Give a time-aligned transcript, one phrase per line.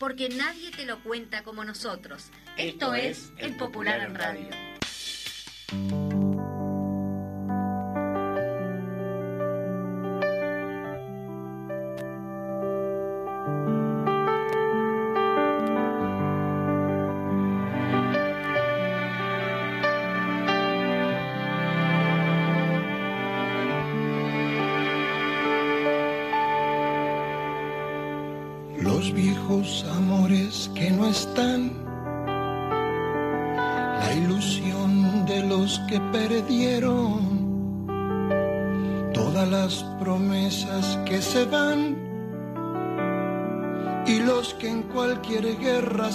[0.00, 2.30] Porque nadie te lo cuenta como nosotros.
[2.56, 4.69] Esto, es El Popular en Radio.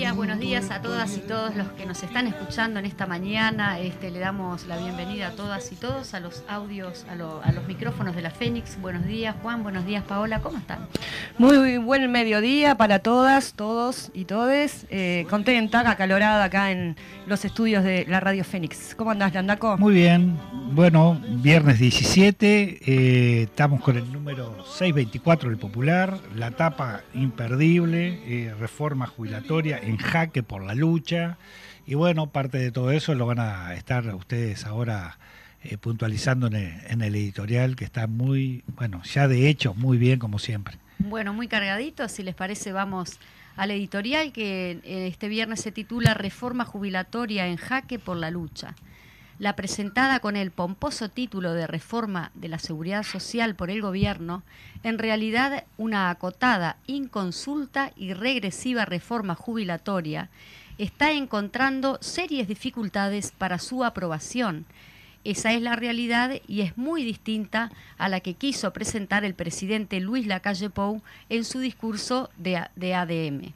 [0.00, 3.06] Buenos días, buenos días a todas y todos los que nos están escuchando en esta
[3.06, 3.78] mañana.
[3.80, 7.52] Este, le damos la bienvenida a todas y todos a los audios, a, lo- a
[7.52, 8.80] los micrófonos de la Fénix.
[8.80, 9.62] Buenos días, Juan.
[9.62, 10.40] Buenos días, Paola.
[10.40, 10.86] ¿Cómo están?
[11.36, 14.86] Muy buen mediodía para todas, todos y todes.
[14.88, 18.94] Eh, contenta, acalorada acá en los estudios de la Radio Fénix.
[18.94, 19.76] ¿Cómo andás, Landaco?
[19.76, 20.34] Muy bien,
[20.72, 28.54] bueno, viernes 17, eh, estamos con el número 624 del Popular, la tapa imperdible, eh,
[28.58, 31.36] reforma jubilatoria en jaque por la lucha,
[31.86, 35.18] y bueno, parte de todo eso lo van a estar ustedes ahora
[35.62, 39.98] eh, puntualizando en el, en el editorial, que está muy, bueno, ya de hecho, muy
[39.98, 40.78] bien como siempre.
[40.98, 42.08] Bueno, muy cargadito.
[42.08, 43.18] Si les parece, vamos
[43.56, 48.74] al editorial que eh, este viernes se titula Reforma jubilatoria en jaque por la lucha.
[49.40, 54.42] La presentada con el pomposo título de Reforma de la Seguridad Social por el Gobierno,
[54.82, 60.28] en realidad una acotada, inconsulta y regresiva reforma jubilatoria,
[60.76, 64.66] está encontrando serias dificultades para su aprobación.
[65.24, 70.00] Esa es la realidad y es muy distinta a la que quiso presentar el presidente
[70.00, 73.54] Luis Lacalle Pou en su discurso de, de ADM.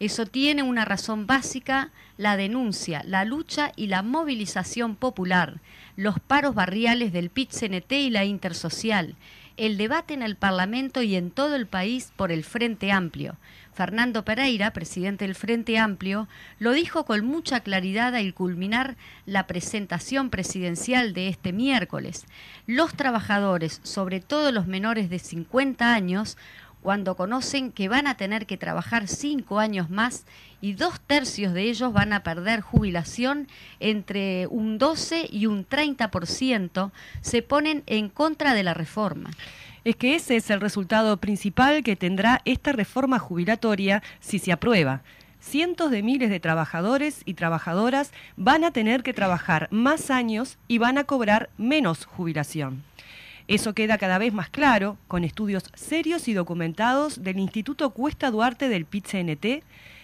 [0.00, 5.60] Eso tiene una razón básica, la denuncia, la lucha y la movilización popular,
[5.96, 9.16] los paros barriales del PIT-CNT y la Intersocial,
[9.56, 13.36] el debate en el Parlamento y en todo el país por el Frente Amplio.
[13.74, 16.26] Fernando Pereira, presidente del Frente Amplio,
[16.58, 22.26] lo dijo con mucha claridad al culminar la presentación presidencial de este miércoles.
[22.66, 26.36] Los trabajadores, sobre todo los menores de 50 años,
[26.82, 30.24] cuando conocen que van a tener que trabajar cinco años más
[30.60, 33.48] y dos tercios de ellos van a perder jubilación
[33.80, 36.90] entre un 12 y un 30%,
[37.20, 39.30] se ponen en contra de la reforma.
[39.84, 45.02] Es que ese es el resultado principal que tendrá esta reforma jubilatoria si se aprueba.
[45.40, 50.78] Cientos de miles de trabajadores y trabajadoras van a tener que trabajar más años y
[50.78, 52.87] van a cobrar menos jubilación.
[53.48, 58.68] Eso queda cada vez más claro con estudios serios y documentados del Instituto Cuesta Duarte
[58.68, 59.62] del PIT-CNT,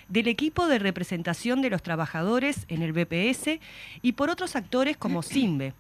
[0.09, 3.61] del equipo de representación de los trabajadores en el BPS
[4.01, 5.75] y por otros actores como SIMBE.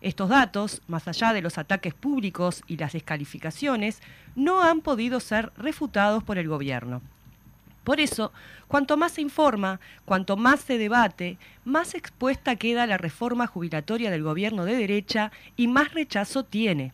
[0.00, 4.00] Estos datos, más allá de los ataques públicos y las descalificaciones,
[4.36, 7.02] no han podido ser refutados por el gobierno.
[7.84, 8.32] Por eso,
[8.68, 14.22] cuanto más se informa, cuanto más se debate, más expuesta queda la reforma jubilatoria del
[14.22, 16.92] gobierno de derecha y más rechazo tiene.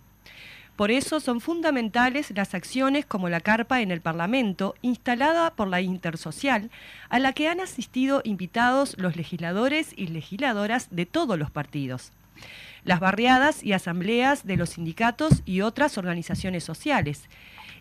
[0.77, 5.81] Por eso son fundamentales las acciones como la carpa en el Parlamento, instalada por la
[5.81, 6.71] Intersocial,
[7.09, 12.13] a la que han asistido invitados los legisladores y legisladoras de todos los partidos
[12.85, 17.29] las barriadas y asambleas de los sindicatos y otras organizaciones sociales,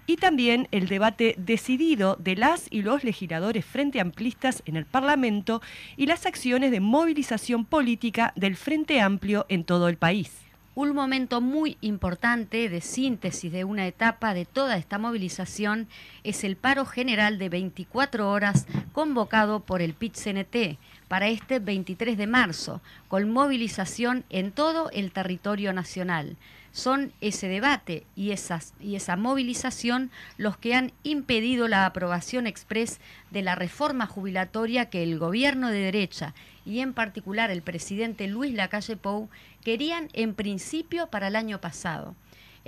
[0.07, 5.61] y también el debate decidido de las y los legisladores frente amplistas en el Parlamento
[5.97, 10.47] y las acciones de movilización política del Frente Amplio en todo el país.
[10.75, 15.87] Un momento muy importante de síntesis de una etapa de toda esta movilización
[16.23, 20.77] es el paro general de 24 horas convocado por el PIT-CNT
[21.07, 26.37] para este 23 de marzo, con movilización en todo el territorio nacional.
[26.71, 32.99] Son ese debate y, esas, y esa movilización los que han impedido la aprobación express
[33.31, 38.53] de la reforma jubilatoria que el gobierno de derecha y en particular el presidente Luis
[38.53, 39.29] Lacalle Pou
[39.63, 42.15] querían en principio para el año pasado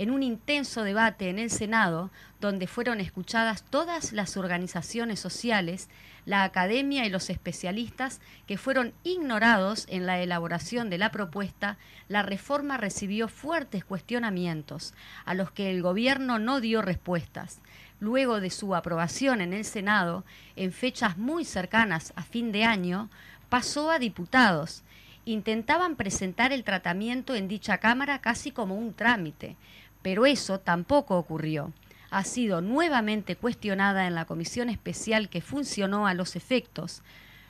[0.00, 2.10] en un intenso debate en el Senado,
[2.40, 5.90] donde fueron escuchadas todas las organizaciones sociales,
[6.24, 11.78] la academia y los especialistas que fueron ignorados en la elaboración de la propuesta,
[12.08, 14.94] la reforma recibió fuertes cuestionamientos,
[15.24, 17.60] a los que el gobierno no dio respuestas.
[18.00, 20.24] Luego de su aprobación en el Senado,
[20.56, 23.10] en fechas muy cercanas a fin de año,
[23.48, 24.82] pasó a diputados.
[25.26, 29.56] Intentaban presentar el tratamiento en dicha Cámara casi como un trámite,
[30.02, 31.72] pero eso tampoco ocurrió.
[32.10, 37.02] Ha sido nuevamente cuestionada en la comisión especial que funcionó a los efectos.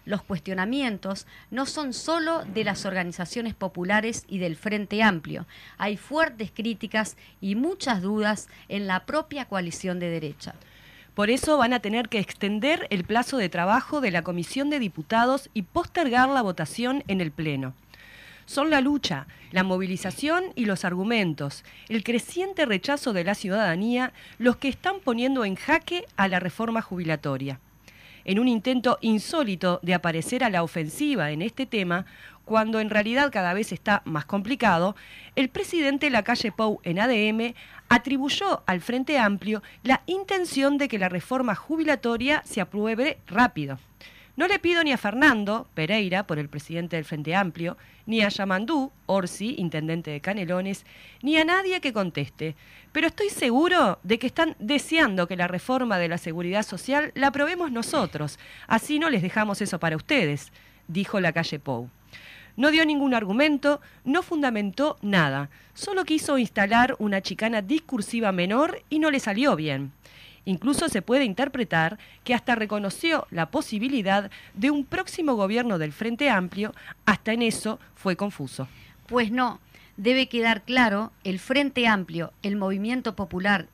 [0.05, 5.47] Los cuestionamientos no son solo de las organizaciones populares y del Frente Amplio.
[5.79, 10.55] Hay fuertes críticas y muchas dudas en la propia coalición de derecha.
[11.15, 14.79] Por eso van a tener que extender el plazo de trabajo de la Comisión de
[14.79, 17.75] Diputados y postergar la votación en el Pleno
[18.51, 24.57] son la lucha, la movilización y los argumentos, el creciente rechazo de la ciudadanía los
[24.57, 27.61] que están poniendo en jaque a la reforma jubilatoria.
[28.25, 32.07] En un intento insólito de aparecer a la ofensiva en este tema,
[32.45, 34.97] cuando en realidad cada vez está más complicado,
[35.37, 37.55] el presidente Lacalle Pou en ADM
[37.89, 43.79] atribuyó al Frente Amplio la intención de que la reforma jubilatoria se apruebe rápido.
[44.37, 48.29] No le pido ni a Fernando Pereira, por el presidente del Frente Amplio, ni a
[48.29, 50.87] Yamandú Orsi, intendente de Canelones,
[51.23, 52.57] ni a nadie que conteste.
[52.93, 57.29] Pero estoy seguro de que están deseando que la reforma de la seguridad social la
[57.29, 58.39] aprobemos nosotros.
[58.67, 60.53] Así no les dejamos eso para ustedes,
[60.89, 61.91] dijo la calle Pou.
[62.57, 68.99] No dio ningún argumento, no fundamentó nada, solo quiso instalar una chicana discursiva menor y
[68.99, 69.93] no le salió bien.
[70.51, 76.29] Incluso se puede interpretar que hasta reconoció la posibilidad de un próximo gobierno del Frente
[76.29, 76.75] Amplio,
[77.07, 78.67] hasta en eso fue confuso.
[79.07, 79.61] Pues no,
[79.97, 83.69] debe quedar claro, el Frente Amplio, el movimiento popular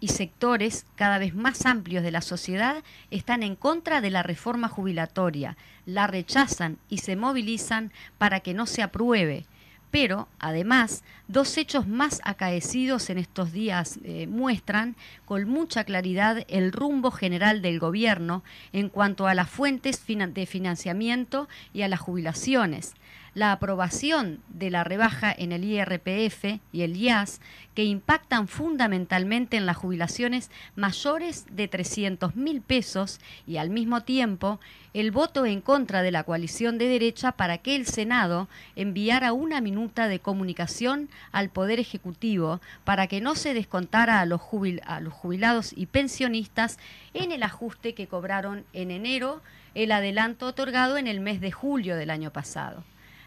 [0.00, 2.82] y sectores cada vez más amplios de la sociedad
[3.12, 8.66] están en contra de la reforma jubilatoria, la rechazan y se movilizan para que no
[8.66, 9.46] se apruebe
[9.90, 16.72] pero, además, dos hechos más acaecidos en estos días eh, muestran con mucha claridad el
[16.72, 18.42] rumbo general del gobierno
[18.72, 22.94] en cuanto a las fuentes de financiamiento y a las jubilaciones
[23.36, 27.42] la aprobación de la rebaja en el IRPF y el IAS,
[27.74, 34.58] que impactan fundamentalmente en las jubilaciones mayores de 300 mil pesos y al mismo tiempo
[34.94, 39.60] el voto en contra de la coalición de derecha para que el Senado enviara una
[39.60, 44.40] minuta de comunicación al Poder Ejecutivo para que no se descontara a los,
[44.86, 46.78] a los jubilados y pensionistas
[47.12, 49.42] en el ajuste que cobraron en enero
[49.74, 52.82] el adelanto otorgado en el mes de julio del año pasado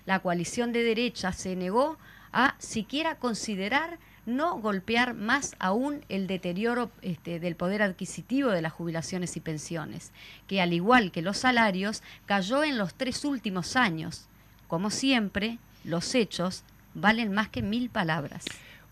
[0.10, 2.00] la coalición de derecha se negó
[2.34, 8.74] a siquiera considerar no golpear más aún el deterioro este, del poder adquisitivo de las
[8.74, 10.12] jubilaciones y pensiones,
[10.48, 14.28] que al igual que los salarios cayó en los tres últimos años.
[14.68, 16.64] Como siempre, los hechos
[16.96, 18.46] valen más que mil palabras.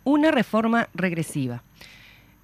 [0.03, 1.63] Una reforma regresiva.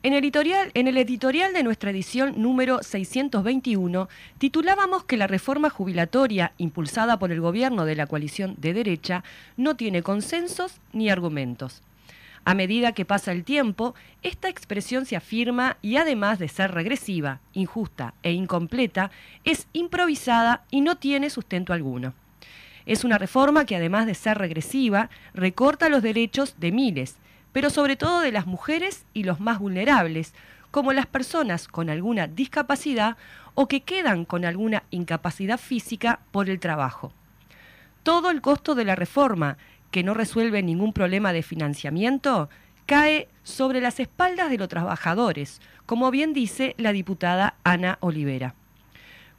[0.05, 7.31] En el, editorial, de nuestra edición número 621 titulábamos que la reforma jubilatoria impulsada por
[7.31, 9.24] el gobierno de la coalición de derecha
[9.55, 11.81] no tiene consensos ni argumentos.
[12.43, 17.39] A medida que pasa el tiempo, esta expresión se afirma y además de ser regresiva,
[17.53, 19.10] injusta e incompleta,
[19.45, 22.13] es improvisada y no tiene sustento alguno.
[22.86, 27.15] Es una reforma que además de ser regresiva, recorta los derechos de miles,
[27.53, 30.33] pero sobre todo de las mujeres y los más vulnerables,
[30.72, 33.15] como las personas con alguna discapacidad
[33.53, 37.13] o que quedan con alguna incapacidad física por el trabajo.
[38.01, 39.57] Todo el costo de la reforma,
[39.91, 42.50] que no resuelve ningún problema de financiamiento,
[42.88, 48.55] cae sobre las espaldas de los trabajadores, como bien dice la diputada Ana Olivera.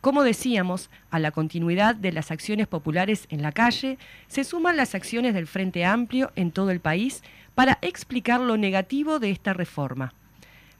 [0.00, 4.94] Como decíamos, a la continuidad de las acciones populares en la calle se suman las
[4.94, 7.22] acciones del Frente Amplio en todo el país
[7.54, 10.14] para explicar lo negativo de esta reforma.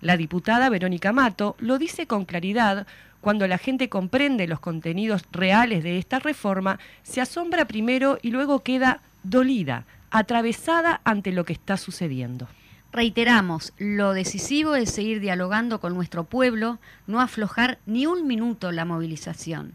[0.01, 2.87] La diputada Verónica Mato lo dice con claridad
[3.25, 8.63] cuando la gente comprende los contenidos reales de esta reforma, se asombra primero y luego
[8.63, 12.49] queda dolida, atravesada ante lo que está sucediendo.
[12.93, 18.85] Reiteramos, lo decisivo es seguir dialogando con nuestro pueblo, no aflojar ni un minuto la
[18.85, 19.73] movilización.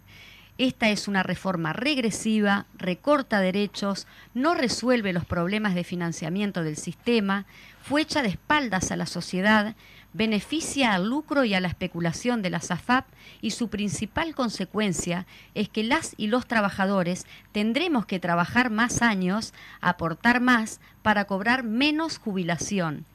[0.59, 7.45] Esta es una reforma regresiva, recorta derechos, no resuelve los problemas de financiamiento del sistema,
[7.81, 9.77] fue hecha de espaldas a la sociedad,
[10.11, 13.05] beneficia al lucro y a la especulación de la SAFAP
[13.39, 15.25] y su principal consecuencia
[15.55, 21.63] es que las y los trabajadores tendremos que trabajar más años, aportar más para cobrar
[21.63, 23.05] menos jubilación.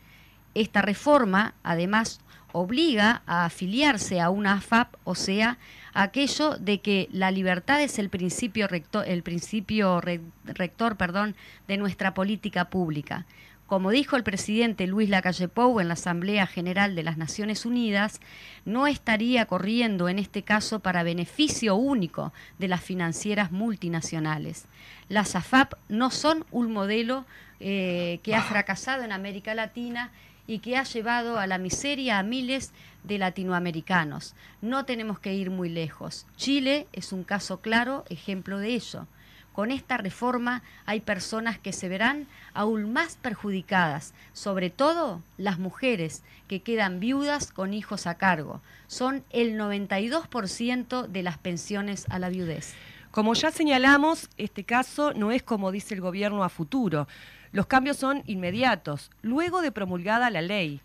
[0.54, 2.20] Esta reforma, además,
[2.52, 5.58] obliga a afiliarse a una AFAP, o sea,
[5.94, 10.02] aquello de que la libertad es el principio rector, el principio
[10.44, 11.36] rector perdón,
[11.68, 13.24] de nuestra política pública.
[13.66, 18.20] Como dijo el presidente Luis Lacalle Pou en la Asamblea General de las Naciones Unidas,
[18.66, 24.66] no estaría corriendo en este caso para beneficio único de las financieras multinacionales.
[25.08, 27.24] Las AFAP no son un modelo
[27.58, 30.10] eh, que ha fracasado en América Latina
[30.46, 32.72] y que ha llevado a la miseria a miles
[33.04, 34.34] de latinoamericanos.
[34.60, 36.26] No tenemos que ir muy lejos.
[36.36, 39.06] Chile es un caso claro ejemplo de ello.
[39.54, 46.24] Con esta reforma hay personas que se verán aún más perjudicadas, sobre todo las mujeres
[46.48, 48.62] que quedan viudas con hijos a cargo.
[48.88, 52.74] Son el 92% de las pensiones a la viudez.
[53.12, 57.06] Como ya señalamos, este caso no es como dice el gobierno a futuro.
[57.52, 60.80] Los cambios son inmediatos, luego de promulgada la ley.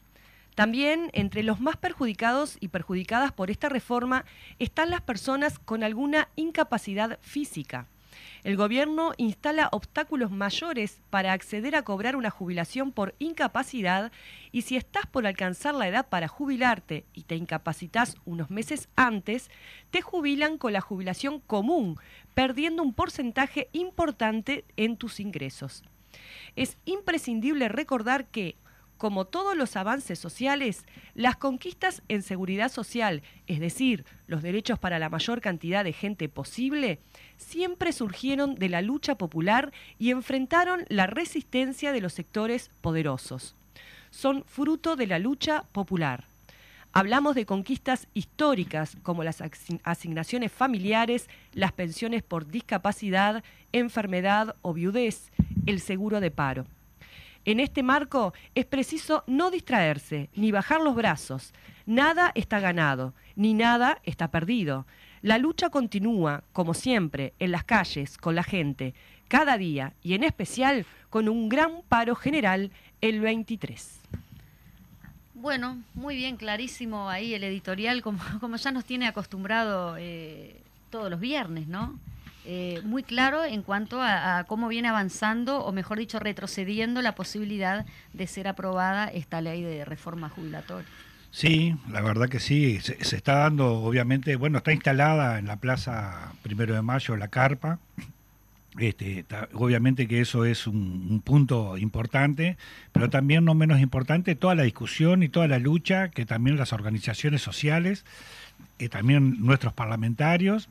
[0.60, 4.26] También entre los más perjudicados y perjudicadas por esta reforma
[4.60, 7.88] están las personas con alguna incapacidad física.
[8.44, 14.12] El gobierno instala obstáculos mayores para acceder a cobrar una jubilación por incapacidad
[14.52, 19.50] y si estás por alcanzar la edad para jubilarte y te incapacitas unos meses antes,
[19.92, 21.98] te jubilan con la jubilación común,
[22.34, 25.84] perdiendo un porcentaje importante en tus ingresos
[26.56, 28.56] es imprescindible recordar que,
[29.00, 30.84] como todos los avances sociales,
[31.16, 36.28] las conquistas en seguridad social, es decir, los derechos para la mayor cantidad de gente
[36.28, 37.00] posible,
[37.38, 43.56] siempre surgieron de la lucha popular y enfrentaron la resistencia de los sectores poderosos.
[44.12, 46.26] Son fruto de la lucha popular.
[46.92, 49.42] Hablamos de conquistas históricas como las
[49.84, 55.32] asignaciones familiares, las pensiones por discapacidad, enfermedad o viudez,
[55.68, 56.66] el seguro de paro.
[57.46, 61.54] En este marco es preciso no distraerse ni bajar los brazos.
[61.86, 64.86] Nada está ganado, ni nada está perdido.
[65.22, 68.94] La lucha continúa, como siempre, en las calles, con la gente,
[69.28, 74.00] cada día y en especial con un gran paro general el 23.
[75.36, 81.10] Bueno, muy bien, clarísimo ahí el editorial, como, como ya nos tiene acostumbrado eh, todos
[81.10, 81.98] los viernes, ¿no?
[82.46, 87.86] Eh, muy claro en cuanto a, cómo viene avanzando, o mejor dicho, retrocediendo la posibilidad
[88.14, 90.88] de ser aprobada esta ley de reforma jubilatoria.
[91.32, 96.34] Sí, la verdad que sí, se, está dando, obviamente, bueno, está instalada en la Plaza
[96.42, 97.78] Primero de Mayo la carpa,
[98.80, 102.58] este, obviamente que eso es un, punto importante,
[102.94, 106.74] pero también no menos importante toda la discusión y toda la lucha que también las
[106.74, 108.06] organizaciones sociales,
[108.80, 110.70] y también nuestros parlamentarios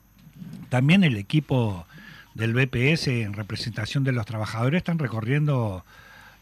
[0.69, 1.87] también el equipo
[2.35, 5.85] del BPS en representación de los trabajadores están recorriendo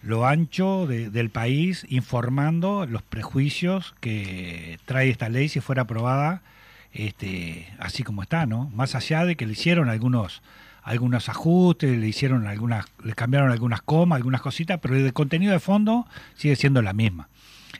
[0.02, 6.42] lo ancho del país informando los prejuicios que trae esta ley si fuera aprobada
[6.92, 8.70] este, así como está, ¿no?
[8.74, 10.42] Más allá de que le hicieron algunos
[10.82, 15.58] algunos ajustes, le hicieron algunas, le cambiaron algunas comas, algunas cositas, pero el contenido de
[15.58, 17.28] fondo sigue siendo la misma.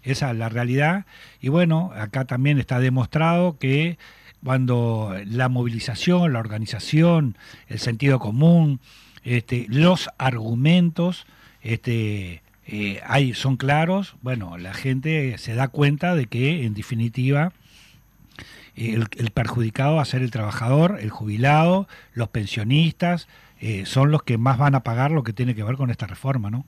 [0.03, 1.07] Esa es la realidad.
[1.41, 3.97] Y bueno, acá también está demostrado que
[4.45, 7.37] cuando la movilización, la organización,
[7.69, 8.81] el sentido común,
[9.25, 11.27] este, los argumentos
[11.63, 17.53] este, eh, hay, son claros, bueno, la gente se da cuenta de que en definitiva
[18.77, 23.27] el, perjudicado va a ser el trabajador, el jubilado, los pensionistas,
[23.61, 26.07] eh, son los que más van a pagar lo que tiene que ver con esta
[26.07, 26.67] reforma, ¿no?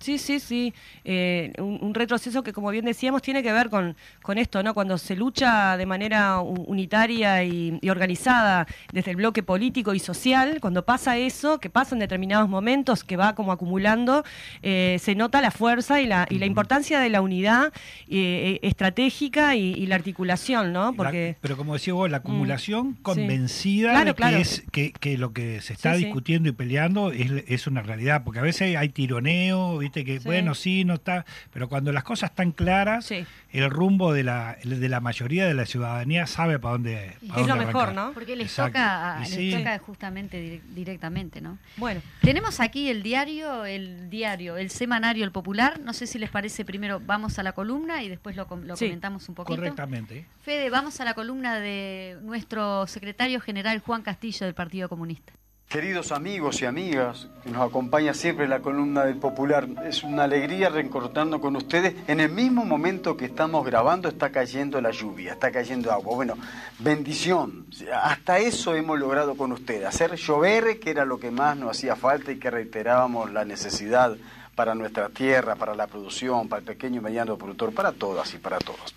[0.00, 0.74] Sí, sí, sí.
[1.04, 4.72] Eh, un, retroceso que, como bien decíamos, tiene que ver con, con esto, ¿no?
[4.72, 10.84] Cuando se lucha de manera unitaria y, organizada desde el bloque político y social, cuando
[10.84, 14.24] pasa eso, que pasa en determinados momentos, que va como acumulando,
[14.62, 17.72] eh, se nota la fuerza y la, y la importancia de la unidad
[18.08, 20.92] eh, estratégica y, la articulación, ¿no?
[20.92, 21.36] Porque...
[21.40, 25.62] pero como decía vos, la acumulación mm, convencida de que, es, que, que, lo que
[25.62, 30.04] se está discutiendo y peleando es, es una realidad, porque a veces hay tironeo, viste
[30.04, 30.24] que, Sí.
[30.26, 33.24] bueno, sí, no está, pero cuando las cosas están claras, Sí.
[33.50, 37.46] el rumbo de la, de la mayoría de la ciudadanía sabe para dónde, pa' Es
[37.46, 37.94] dónde lo mejor.
[37.94, 38.12] ¿no?
[38.12, 38.72] Porque les Exacto.
[38.78, 39.50] toca, les sí.
[39.56, 41.58] toca justamente dire- directamente, ¿no?
[41.76, 45.80] Bueno, Tenemos aquí el diario, el diario, el semanario El Popular.
[45.80, 48.76] No sé si les parece primero vamos a la columna y después lo, com- lo
[48.76, 49.56] Sí, comentamos un poquito.
[49.56, 50.26] Correctamente.
[50.42, 55.32] Fede, vamos a la columna de nuestro secretario general Juan Castillo del Partido Comunista.
[55.68, 60.70] Queridos amigos y amigas que nos acompaña siempre la columna del Popular, es una alegría
[60.70, 61.94] reencontrarnos con ustedes.
[62.08, 66.14] En el mismo momento que estamos grabando está cayendo la lluvia, está cayendo agua.
[66.14, 66.38] Bueno,
[66.78, 67.66] bendición.
[68.02, 71.96] Hasta eso hemos logrado con ustedes, hacer llover, que era lo que más nos hacía
[71.96, 74.16] falta y que reiterábamos la necesidad
[74.54, 78.38] para nuestra tierra, para la producción, para el pequeño y mediano productor, para todas y
[78.38, 78.94] para todos.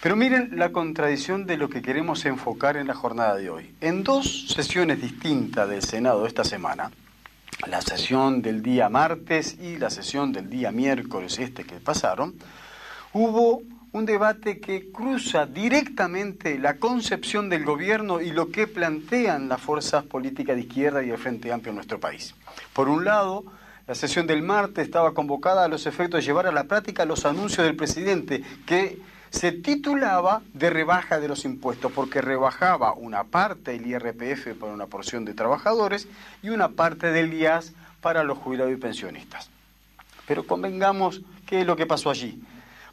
[0.00, 3.74] Pero miren la contradicción de lo que queremos enfocar en la jornada de hoy.
[3.80, 6.92] En dos sesiones distintas del Senado esta semana,
[7.66, 12.34] la sesión del día martes y la sesión del día miércoles este que pasaron,
[13.12, 19.60] hubo un debate que cruza directamente la concepción del gobierno y lo que plantean las
[19.60, 22.36] fuerzas políticas de izquierda y el Frente Amplio en nuestro país.
[22.72, 23.44] Por un lado,
[23.88, 27.24] la sesión del martes estaba convocada a los efectos de llevar a la práctica los
[27.24, 33.72] anuncios del presidente que se titulaba de rebaja de los impuestos porque rebajaba una parte
[33.72, 36.08] del IRPF para una porción de trabajadores
[36.42, 39.50] y una parte del IAS para los jubilados y pensionistas.
[40.26, 42.42] Pero convengamos qué es lo que pasó allí.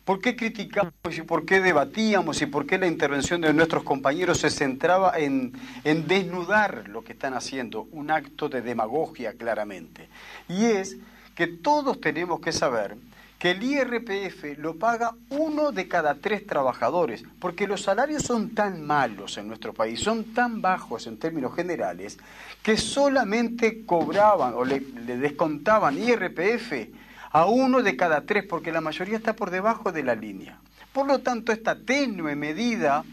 [0.04, 4.40] ¿Por qué criticamos y por qué debatíamos y por qué la intervención de nuestros compañeros
[4.40, 7.88] se centraba en, en desnudar lo que están haciendo?
[7.92, 10.08] Un acto de demagogia claramente.
[10.48, 10.98] Y es
[11.34, 12.98] que todos tenemos que saber
[13.40, 18.86] que el IRPF lo paga uno de cada tres trabajadores, porque los salarios son tan
[18.86, 22.18] malos en nuestro país, son tan bajos en términos generales,
[22.64, 26.90] que solamente cobraban o le, descontaban IRPF
[27.32, 30.58] a uno de cada tres, porque la mayoría está por debajo de la línea.
[30.94, 33.04] Por lo tanto, esta tenue medida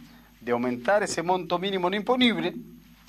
[0.41, 2.55] de aumentar ese monto mínimo no imponible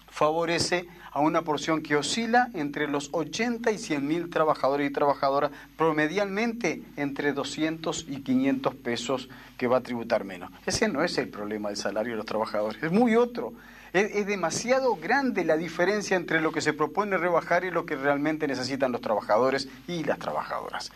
[0.09, 5.51] favorece a una porción que oscila entre los 80 y 100 mil trabajadores y trabajadoras,
[5.77, 10.51] promedialmente entre 200 y 500 pesos que va a tributar menos.
[10.65, 13.53] Ese no es el problema del salario de los trabajadores, es muy otro.
[13.93, 18.47] Es, demasiado grande la diferencia entre lo que se propone rebajar y lo que realmente
[18.47, 20.91] necesitan los trabajadores y las trabajadoras.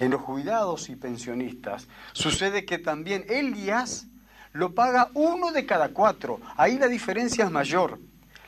[0.00, 4.08] En los jubilados y pensionistas sucede que también el IAS
[4.52, 6.40] lo paga uno de cada cuatro.
[6.56, 8.00] Ahí la diferencia es mayor.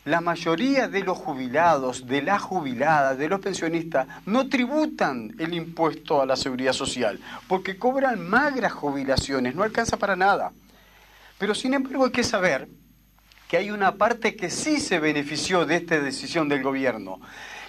[0.06, 6.22] La mayoría de los jubilados, de las jubiladas, de los pensionistas, no tributan el impuesto
[6.22, 10.52] a la seguridad social, porque cobran magras jubilaciones, no alcanza para nada.
[11.38, 12.68] Pero sin embargo hay que saber
[13.48, 17.20] que hay una parte que sí se benefició de esta decisión del gobierno,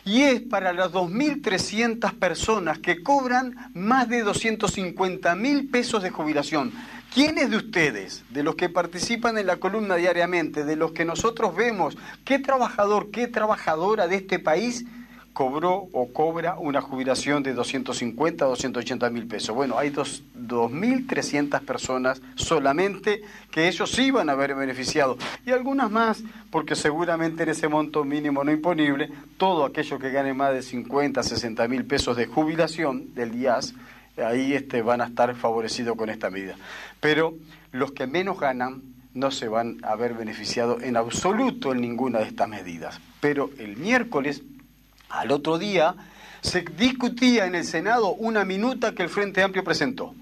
[0.05, 6.71] y es para las 2.300 personas que cobran más de 250 mil pesos de jubilación.
[7.17, 11.55] ¿Quiénes de ustedes, de los que participan en la columna diariamente, de los que nosotros
[11.55, 14.85] vemos, qué trabajador, qué trabajadora de este país
[15.33, 19.55] cobró o cobra una jubilación de 250 a 280 mil pesos?
[19.55, 25.89] Bueno, hay dos- 2.300 personas solamente que ellos sí van a haber beneficiado y algunas
[25.89, 30.61] más porque seguramente en ese monto mínimo no imponible, todo aquello que gane más de
[30.61, 33.73] 50, 60 mil pesos de jubilación del IAS,
[34.23, 36.55] ahí este, van a estar favorecidos con esta medida.
[36.99, 37.35] Pero
[37.71, 38.81] los que menos ganan
[39.13, 42.99] no se van a ver beneficiado en absoluto en ninguna de estas medidas.
[43.19, 44.43] Pero el miércoles,
[45.09, 45.95] al otro día,
[46.41, 50.13] se discutía en el Senado una minuta que el Frente Amplio presentó.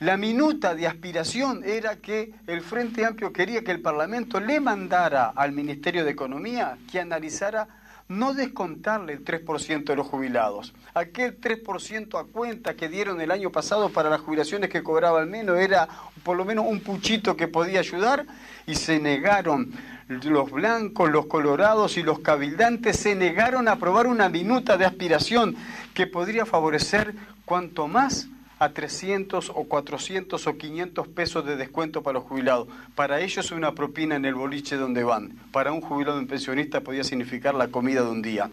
[0.00, 5.32] La minuta de aspiración era que el Frente Amplio quería que el Parlamento le mandara
[5.34, 7.68] al Ministerio de Economía que analizara
[8.08, 10.74] no descontarle el 3% de los jubilados.
[10.92, 15.26] Aquel 3% a cuenta que dieron el año pasado para las jubilaciones que cobraba al
[15.26, 15.88] menos era
[16.22, 18.26] por lo menos un puchito que podía ayudar
[18.66, 19.72] y se negaron
[20.08, 25.56] los blancos, los colorados y los cabildantes se negaron a aprobar una minuta de aspiración
[25.94, 27.14] que podría favorecer
[27.46, 28.28] cuanto más
[28.64, 32.66] a 300 o 400 o 500 pesos de descuento para los jubilados.
[32.94, 35.38] Para ellos una propina en el boliche donde van.
[35.52, 38.50] Para un jubilado en pensionista podía significar la comida de un día.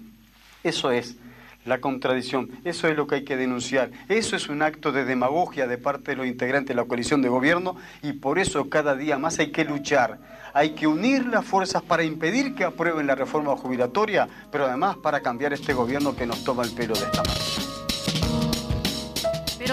[0.63, 1.15] Eso es
[1.63, 3.91] la contradicción, eso es lo que hay que denunciar.
[4.09, 7.29] Eso es un acto de demagogia de parte de los integrantes de la coalición de
[7.29, 10.19] gobierno y por eso cada día más hay que luchar.
[10.53, 15.21] Hay que unir las fuerzas para impedir que aprueben la reforma jubilatoria, pero además para
[15.21, 17.70] cambiar este gobierno que nos toma el pelo de esta manera.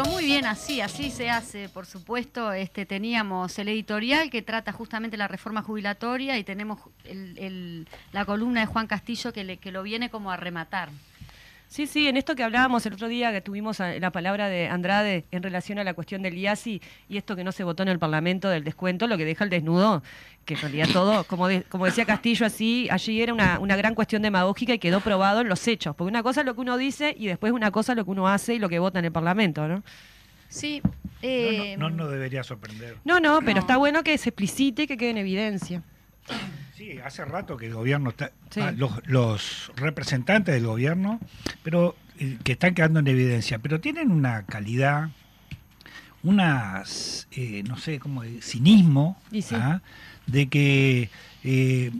[0.06, 2.52] Muy bien, así, así se hace, por supuesto.
[2.52, 8.60] Este, teníamos el editorial que trata justamente la reforma jubilatoria y tenemos el- la columna
[8.60, 10.90] de Juan Castillo que, le, que lo viene como a rematar.
[11.70, 14.68] Sí, sí, en esto que hablábamos el otro día, que tuvimos a- la palabra de
[14.68, 17.90] Andrade en relación a la cuestión del IASI y esto que no se votó en
[17.90, 20.02] el Parlamento del descuento, lo que deja el desnudo,
[20.46, 23.94] que en realidad todo, como, de- como decía Castillo, así, allí era una, una gran
[23.94, 25.94] cuestión demagógica y quedó probado en los hechos.
[25.94, 28.12] Porque una cosa es lo que uno dice y después una cosa es lo que
[28.12, 29.82] uno hace y lo que vota en el Parlamento, ¿no?
[30.48, 30.80] Sí.
[30.82, 32.96] No, eh, no, no, no debería sorprender.
[33.04, 33.60] No, no, pero No.
[33.60, 35.82] está bueno que se explicite y que quede en evidencia.
[36.78, 38.60] Sí, hace rato que el gobierno está, Sí.
[38.60, 41.18] ah, los, los representantes del gobierno,
[41.64, 45.08] pero eh, que están quedando en evidencia, pero tienen una calidad,
[46.22, 49.44] unas, eh, no sé, como de cinismo, sí.
[49.54, 49.82] ¿ah?
[50.26, 51.10] de que
[51.44, 51.90] eh,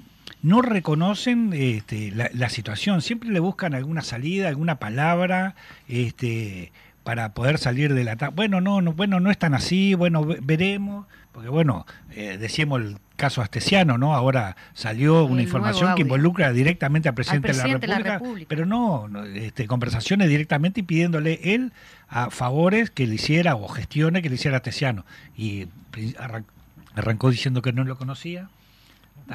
[0.43, 5.55] no reconocen este, la, la situación, siempre le buscan alguna salida, alguna palabra,
[5.89, 6.71] este
[7.03, 10.41] para poder salir de la bueno no, no bueno no es tan así bueno ve-
[10.43, 11.07] veremos
[11.39, 16.53] porque bueno eh, decíamos el caso astesiano no ahora salió El una información que involucra
[16.53, 20.81] directamente al presidente, presidente de, la de la República, pero no, no, este, conversaciones directamente
[20.81, 21.73] y pidiéndole él
[22.09, 25.05] a favores que le hiciera o gestiones que le hiciera Astesiano.
[25.37, 25.69] Y
[26.19, 26.45] arran-
[26.97, 28.49] arrancó diciendo que no lo conocía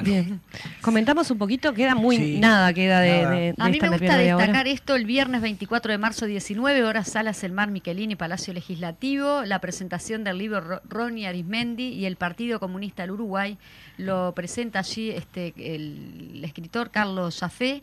[0.02, 0.40] Bien.
[0.80, 3.30] Comentamos un poquito, queda muy Sí, nada queda de, nada.
[3.34, 6.26] de- de A mí esta me gusta de destacar esto el viernes 24 de marzo,
[6.26, 11.88] 19 horas, Salas El Mar Michelini, Palacio Legislativo, la presentación del libro Ro- Ronnie Arismendi
[11.88, 13.56] y el Partido Comunista del Uruguay.
[13.96, 17.82] Lo presenta allí este, el, el escritor Carlos Jafé.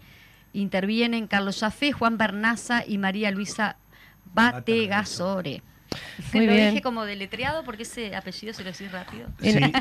[0.54, 3.78] Intervienen Carlos Jafé, Juan Bernaza y María Luisa
[4.34, 5.62] Bategasore.
[6.34, 6.70] Muy lo bien.
[6.70, 9.28] dije como deletreado porque ese apellido se lo decís rápido.
[9.42, 9.58] Sí.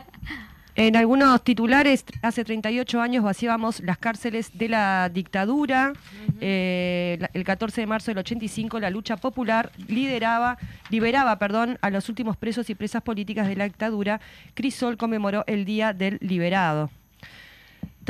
[0.77, 5.93] En algunos titulares, hace 38 años vaciábamos las cárceles de la dictadura.
[6.41, 12.09] Eh, el 14 de marzo del 85, la lucha popular lideraba, liberaba perdón, a los
[12.09, 14.21] últimos presos y presas políticas de la dictadura.
[14.55, 16.91] Crisol conmemoró el Día del Liberado.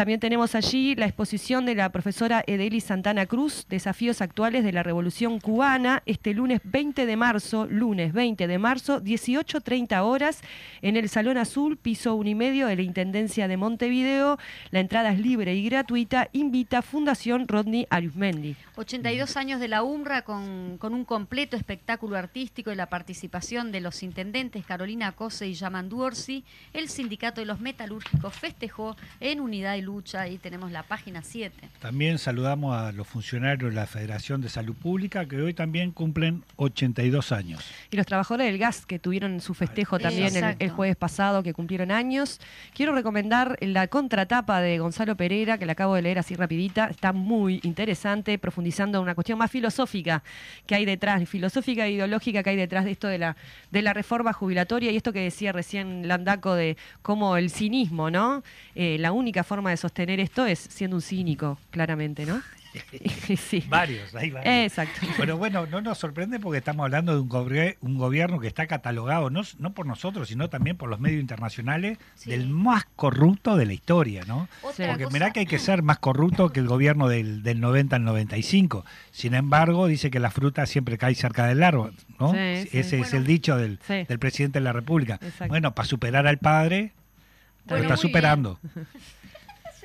[0.00, 4.82] También tenemos allí la exposición de la profesora Edeli Santana Cruz, Desafíos actuales de la
[4.82, 10.40] Revolución Cubana, este lunes 20 de marzo, lunes 20 de marzo, 18.30 horas,
[10.80, 14.38] en el Salón Azul, piso 1 y medio de la Intendencia de Montevideo.
[14.70, 16.30] La entrada es libre y gratuita.
[16.32, 18.56] Invita Fundación Rodney Arismendi.
[18.76, 23.82] 82 años de la UMRA con, con un completo espectáculo artístico y la participación de
[23.82, 29.74] los intendentes Carolina Cose y Yamandu Orsi, el sindicato de los metalúrgicos festejó en unidad
[29.74, 30.22] y lucha.
[30.22, 31.68] Ahí tenemos la página 7.
[31.80, 36.44] También saludamos a los funcionarios de la Federación de Salud Pública que hoy también cumplen
[36.56, 37.64] 82 años.
[37.90, 41.52] Y los trabajadores del gas que tuvieron su festejo Ay, también el jueves pasado, que
[41.52, 42.40] cumplieron años.
[42.72, 46.86] Quiero recomendar la contratapa de Gonzalo Pereira, que la acabo de leer así rapidita.
[46.86, 50.22] Está muy interesante, profundizando en una cuestión más filosófica
[50.66, 53.36] que hay detrás, filosófica e ideológica que hay detrás de esto de la,
[53.70, 58.42] de la reforma jubilatoria y esto que decía recién Landaco de cómo el cinismo, ¿no?
[58.74, 62.40] Eh, la única forma de sostener esto es siendo un cínico, claramente, ¿no?
[63.36, 63.64] sí.
[63.68, 64.54] Varios, hay varios.
[64.70, 65.00] Exacto.
[65.16, 68.68] Pero bueno, no nos sorprende porque estamos hablando de un, gobre- un gobierno que está
[68.68, 72.30] catalogado no, no por nosotros, sino también por los medios internacionales Sí.
[72.30, 74.48] del más corrupto de la historia, ¿no?
[74.62, 77.58] Otra Porque cosa- mirá que hay que ser más corrupto que el gobierno del, del
[77.60, 78.84] 90 al 95.
[79.10, 82.30] Sin embargo, dice que la fruta siempre cae cerca del árbol, ¿no?
[82.30, 82.78] Sí, sí.
[82.78, 83.16] Ese es Bueno.
[83.18, 84.04] el dicho del, Sí.
[84.08, 85.14] del presidente de la República.
[85.14, 85.48] Exacto.
[85.48, 86.92] Bueno, para superar al padre,
[87.66, 88.60] lo Bueno, está superando.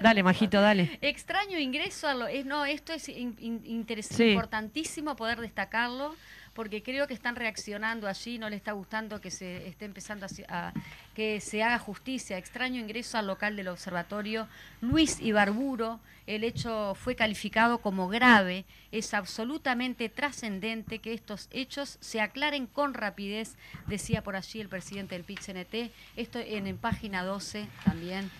[0.01, 0.97] Dale, Majito, dale.
[1.01, 2.27] Extraño ingreso a lo.
[2.45, 4.29] no, esto es in- in- interes- Sí.
[4.31, 6.15] importantísimo poder destacarlo,
[6.53, 10.73] porque creo que están reaccionando allí, no le está gustando que se esté empezando a,
[11.13, 12.37] que se haga justicia.
[12.37, 14.47] Extraño ingreso al local del observatorio
[14.81, 15.99] Luis Ibarburo.
[16.27, 18.65] El hecho fue calificado como grave.
[18.91, 25.13] Es absolutamente trascendente que estos hechos se aclaren con rapidez, decía por allí el presidente
[25.15, 25.91] del PIT-CNT.
[26.15, 28.31] Esto en, en página 12 también,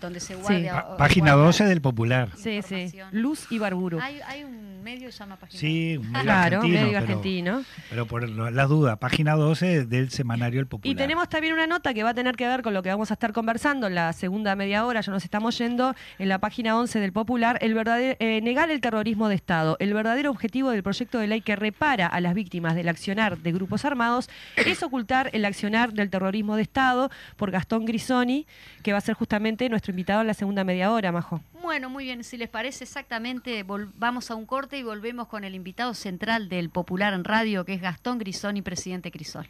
[0.00, 0.96] donde se guarda.
[0.96, 2.28] Página guarda- 12 del Popular.
[2.36, 2.92] Sí, sí.
[3.12, 4.00] Luz y Barburo.
[4.00, 6.98] Hay, hay un medio que se llama Página Sí, un medio Claro, argentino, medio pero-
[6.98, 7.64] argentino.
[7.90, 10.92] Pero por las dudas, página 12 del semanario El Popular.
[10.92, 13.10] Y tenemos también una nota que va a tener que ver con lo que vamos
[13.10, 16.78] a estar conversando en la segunda media hora, ya nos estamos yendo, en la página
[16.78, 19.76] 11 del Popular, el verdadero, eh, negar el terrorismo de Estado.
[19.80, 23.52] El verdadero objetivo del proyecto de ley que repara a las víctimas del accionar de
[23.52, 28.46] grupos armados es ocultar el accionar del terrorismo de Estado por Gastón Grisoni,
[28.82, 31.40] que va a ser justamente nuestro invitado en la segunda media hora, Majo.
[31.62, 33.64] Bueno, muy bien, si les parece exactamente,
[33.96, 37.74] vamos a un corte y volvemos con el invitado central del Popular en Radio, que
[37.74, 39.48] es Gastón Grisoni, presidente Crisol.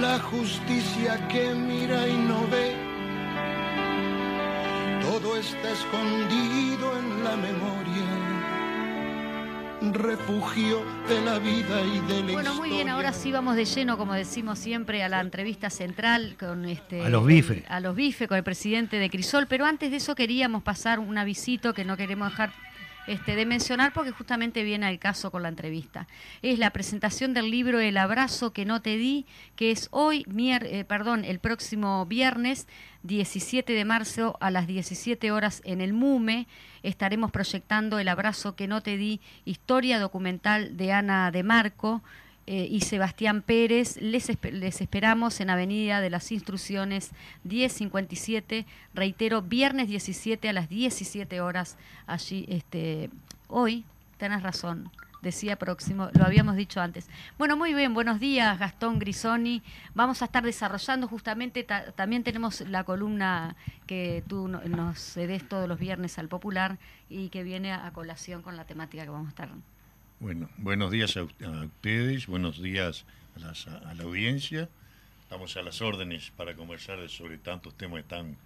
[0.00, 2.74] La justicia que mira y no ve,
[5.00, 8.07] todo está escondido en la memoria,
[9.80, 13.96] refugio de la vida y de la Bueno, muy bien, ahora sí vamos de lleno,
[13.96, 17.58] como decimos siempre, a la entrevista central con este A los bifes.
[17.58, 20.98] el- a los bifes con el presidente de Crisol, pero antes de eso queríamos pasar
[20.98, 22.52] un avisito que no queremos dejar
[23.08, 26.06] este, de mencionar porque justamente viene al caso con la entrevista.
[26.42, 30.84] Es la presentación del libro El abrazo que no te di, que es hoy, eh,
[30.84, 32.68] perdón, el próximo viernes
[33.04, 36.46] 17 de marzo a las 17 horas en el MUME.
[36.82, 42.02] Estaremos proyectando El abrazo que no te di, historia documental de Ana de Marco.
[42.50, 43.98] Eh, y Sebastián Pérez.
[44.00, 47.10] Les, les, esperamos en Avenida de las Instrucciones
[47.44, 48.64] 1057.
[48.94, 51.76] Reitero, viernes 17 a las 17 horas.
[52.06, 53.10] Allí, este,
[53.48, 53.84] hoy,
[54.16, 57.10] tenés razón, decía próximo, lo habíamos dicho antes.
[57.36, 59.62] Bueno, muy bien, buenos días, Gastón Grisoni.
[59.92, 61.64] Vamos a estar desarrollando justamente,
[61.96, 63.56] también tenemos la columna
[63.86, 66.78] que tú nos des todos los viernes al Popular
[67.10, 69.50] y que viene a colación con la temática que vamos a estar
[70.20, 73.04] bueno, buenos días a, ustedes, buenos días
[73.36, 74.68] a, la audiencia.
[75.22, 78.36] Estamos a las órdenes para conversar sobre tantos temas tan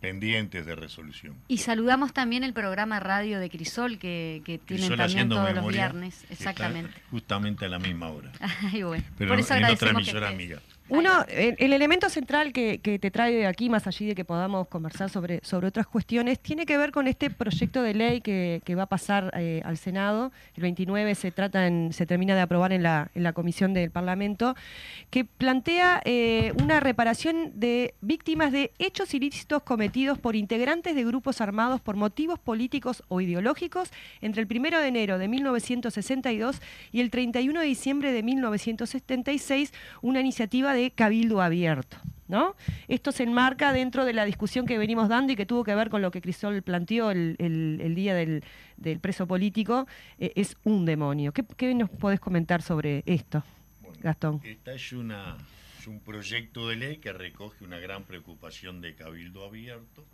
[0.00, 1.34] pendientes de resolución.
[1.48, 6.26] Y saludamos también el programa radio de Crisol que, que tienen también todos los viernes,
[6.28, 6.92] exactamente.
[7.10, 8.30] Justamente a la misma hora.
[8.72, 9.04] Ay, bueno.
[9.16, 10.60] Pero Por eso en otra emisora amiga.
[10.90, 15.40] Uno, el, elemento central que, te trae aquí, más allí de que podamos conversar sobre,
[15.42, 19.32] sobre otras cuestiones, tiene que ver con este proyecto de ley que, va a pasar
[19.34, 20.30] eh, al Senado.
[20.54, 23.90] El 29 se trata en, se termina de aprobar en la, en la comisión del
[23.90, 24.56] Parlamento,
[25.08, 31.40] que plantea eh, una reparación de víctimas de hechos ilícitos cometidos por integrantes de grupos
[31.40, 36.60] armados por motivos políticos o ideológicos entre el 1 de enero de 1962
[36.92, 41.96] y el 31 de diciembre de 1976, una iniciativa de cabildo abierto.
[42.28, 42.56] ¿no?
[42.88, 45.90] Esto se enmarca dentro de la discusión que venimos dando y que tuvo que ver
[45.90, 48.42] con lo que Crisol planteó el, día del,
[49.00, 49.86] preso político.
[50.18, 51.32] Eh, es un demonio.
[51.32, 53.42] ¿Qué, nos podés comentar sobre esto,
[54.02, 54.40] Gastón?
[54.44, 55.36] Esta es, una,
[55.78, 60.04] es un proyecto de ley que recoge una gran preocupación de cabildo abierto,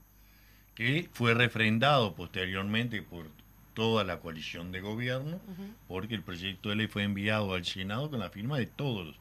[0.75, 3.27] que fue refrendado posteriormente por
[3.75, 5.41] toda la coalición de gobierno,
[5.87, 9.17] porque el proyecto de ley fue enviado al Senado con la firma de todos los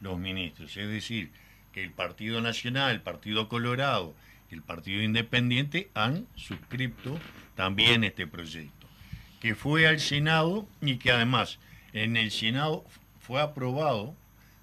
[0.00, 0.76] ministros.
[0.76, 1.30] Es decir,
[1.72, 4.14] que el Partido Nacional, el Partido Colorado
[4.50, 7.18] y el Partido Independiente han suscrito
[7.54, 8.86] también este proyecto,
[9.40, 11.58] que fue al Senado y que además
[11.92, 12.84] en el Senado
[13.20, 14.14] fue aprobado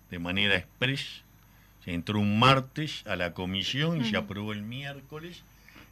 [0.10, 1.24] de manera express.
[1.84, 5.44] Se entró un martes a la comisión y se aprobó el miércoles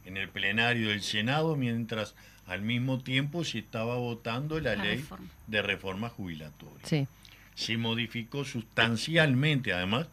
[0.06, 2.14] en el plenario del Senado, mientras
[2.46, 5.04] al mismo tiempo se estaba votando la, ley
[5.46, 6.84] de reforma jubilatoria.
[6.84, 7.06] Sí
[7.54, 10.08] se modificó sustancialmente, además,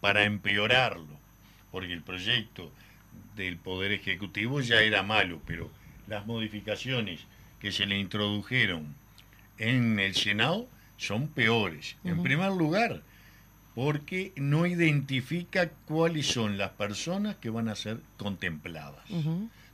[0.00, 1.18] para empeorarlo,
[1.70, 2.72] porque el proyecto
[3.36, 5.70] del Poder Ejecutivo ya era malo, pero
[6.06, 7.20] las modificaciones
[7.60, 8.94] que se le introdujeron
[9.58, 11.96] en el Senado son peores.
[12.04, 13.02] En primer lugar,
[13.74, 19.04] porque no identifica cuáles son las personas que van a ser contempladas.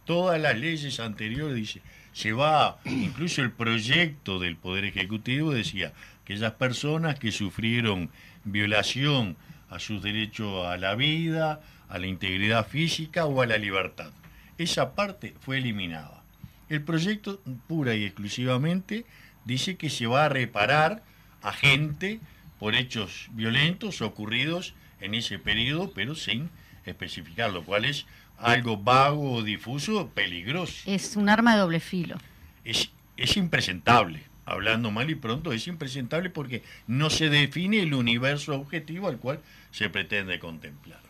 [0.04, 1.80] Todas las leyes anteriores dice,
[2.12, 8.08] se va, incluso el proyecto del Poder Ejecutivo decía, aquellas personas que sufrieron
[8.44, 9.36] violación
[9.68, 11.60] a sus derechos a la vida,
[11.90, 14.10] a la integridad física o a la libertad.
[14.56, 16.22] Esa parte fue eliminada.
[16.70, 19.04] El proyecto pura y exclusivamente
[19.44, 21.02] dice que se va a reparar
[21.42, 22.20] a gente
[22.58, 26.48] por hechos violentos ocurridos en ese periodo, pero sin
[26.86, 28.06] especificar, lo cual es
[28.38, 30.90] algo vago o difuso, peligroso.
[30.90, 32.16] Es un arma de doble filo.
[32.64, 38.54] Es, es impresentable hablando mal y pronto, es impresentable porque no se define el universo
[38.54, 41.00] objetivo al cual se pretende contemplar.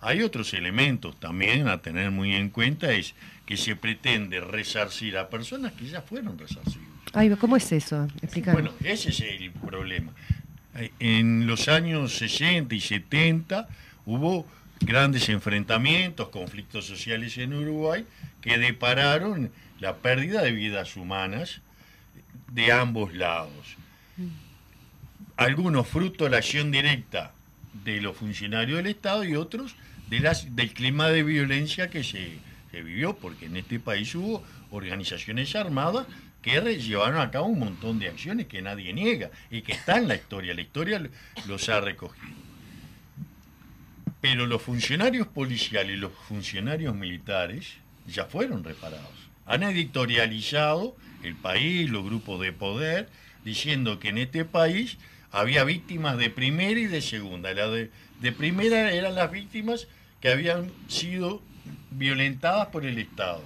[0.00, 3.14] Hay otros elementos también a tener muy en cuenta, es
[3.46, 6.88] que se pretende resarcir a personas que ya fueron resarcidas.
[7.14, 8.08] Ay, ¿Cómo es eso?
[8.52, 10.12] Bueno, ese es el problema.
[10.98, 13.68] En los años 60 y 70
[14.04, 14.46] hubo
[14.80, 18.04] grandes enfrentamientos, conflictos sociales en Uruguay,
[18.40, 21.62] que depararon la pérdida de vidas humanas
[22.50, 23.76] de ambos lados.
[25.36, 27.32] Algunos fruto de la acción directa
[27.84, 29.74] de los funcionarios del Estado y otros
[30.08, 32.38] de las, del clima de violencia que se,
[32.72, 36.06] vivió, porque en este país hubo organizaciones armadas
[36.42, 40.08] que llevaron a cabo un montón de acciones que nadie niega y que está en
[40.08, 41.00] la historia, la historia
[41.46, 42.26] los ha recogido.
[44.20, 47.74] Pero los funcionarios policiales y los funcionarios militares
[48.06, 49.08] ya fueron reparados.
[49.46, 50.96] Han editorializado
[51.28, 53.08] el país, los grupos de poder,
[53.44, 54.98] diciendo que en este país
[55.30, 57.52] había víctimas de primera y de segunda.
[57.52, 57.90] La de,
[58.36, 59.88] primera eran las víctimas
[60.20, 61.42] que habían sido
[61.90, 63.42] violentadas por el Estado.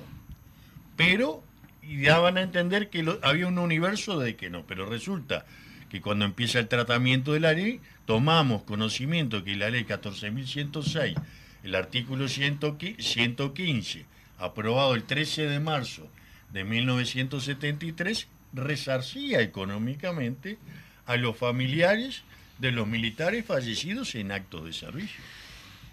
[0.96, 1.42] Pero
[1.82, 4.64] daban a entender que había un universo de que no.
[4.66, 5.46] Pero resulta
[5.88, 11.14] que cuando empieza el tratamiento de la ley, tomamos conocimiento que la ley 14.106,
[11.62, 14.04] el artículo 115,
[14.38, 16.10] aprobado el 13 de marzo
[16.52, 20.58] de 1973 resarcía económicamente
[21.06, 22.22] a los familiares
[22.58, 25.20] de los militares fallecidos en actos de servicio.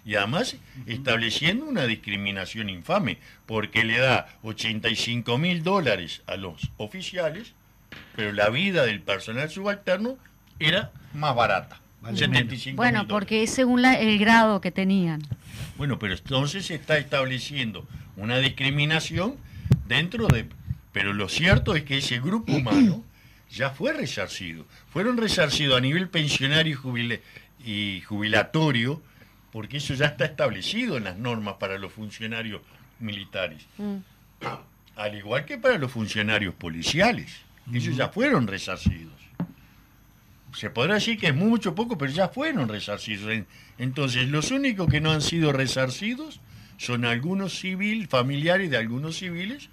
[0.04, 7.52] Y además estableciendo una discriminación infame, porque le da 85 mil dólares a los oficiales,
[8.14, 10.16] pero la vida del personal subalterno
[10.60, 11.80] era más barata.
[12.02, 15.22] Vale 75 Bueno, porque es según la- el grado que tenían.
[15.76, 19.36] Bueno, pero entonces se está estableciendo una discriminación
[19.88, 20.46] dentro de...
[20.92, 23.04] Pero lo cierto es que ese grupo humano
[23.50, 24.64] ya fue resarcido.
[24.90, 27.20] Fueron resarcidos a nivel pensionario y, jubile-
[27.64, 29.02] y jubilatorio,
[29.52, 32.62] porque eso ya está establecido en las normas para los funcionarios
[32.98, 33.66] militares.
[34.96, 37.30] Al igual que para los funcionarios policiales.
[37.72, 39.12] Ellos ya fueron resarcidos.
[40.54, 43.30] Se podrá decir que es mucho poco, pero ya fueron resarcidos.
[43.30, 43.46] En-
[43.76, 46.40] Entonces, los únicos que no han sido resarcidos
[46.78, 49.68] son algunos civiles, familiares de algunos civiles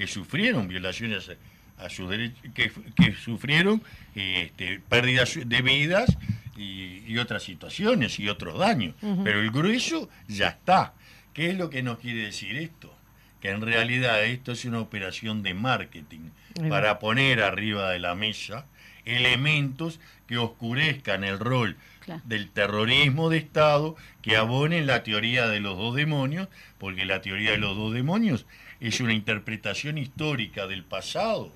[0.00, 1.30] que sufrieron violaciones
[1.76, 3.82] a, sus derechos, que, que sufrieron
[4.14, 6.16] este, pérdidas de vidas
[6.56, 8.94] y, y otras situaciones y otros daños.
[9.24, 10.94] Pero el grueso ya está.
[11.34, 12.96] ¿Qué es lo que nos quiere decir esto?
[13.42, 16.30] Que en realidad esto es una operación de marketing
[16.70, 18.64] para poner arriba de la mesa
[19.04, 22.22] elementos que oscurezcan el rol Claro.
[22.24, 27.50] del terrorismo de Estado, que abonen la teoría de los dos demonios, porque la teoría
[27.50, 28.46] de los dos demonios
[28.80, 31.52] es una interpretación histórica del pasado,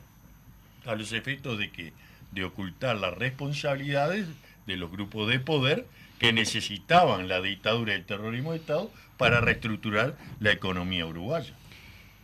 [0.85, 1.93] a los efectos de que
[2.33, 4.27] de ocultar las responsabilidades
[4.67, 5.87] de los grupos de poder
[6.19, 11.55] que necesitaban la dictadura y el terrorismo de Estado para reestructurar la economía uruguaya.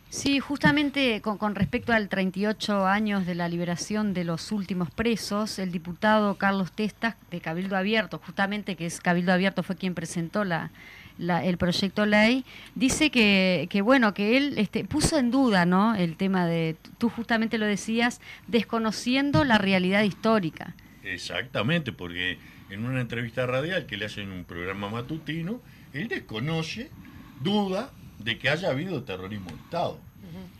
[0.09, 5.57] Sí, justamente con, con respecto al 38 años de la liberación de los últimos presos,
[5.57, 10.43] el diputado Carlos Testas de Cabildo Abierto, justamente que es Cabildo Abierto fue quien presentó
[10.43, 10.71] la,
[11.21, 12.43] la- el proyecto ley,
[12.75, 15.95] dice que, que bueno, que él este, puso en duda, ¿no?
[15.95, 20.75] El tema de, tú justamente lo decías, desconociendo la realidad histórica.
[21.03, 22.37] Exactamente, porque
[22.69, 25.61] en una entrevista radial que le hacen en un programa matutino,
[25.93, 26.89] él desconoce,
[27.41, 29.99] duda de que haya habido terrorismo de Estado.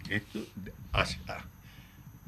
[0.09, 0.39] Esto,
[0.93, 1.45] a, a-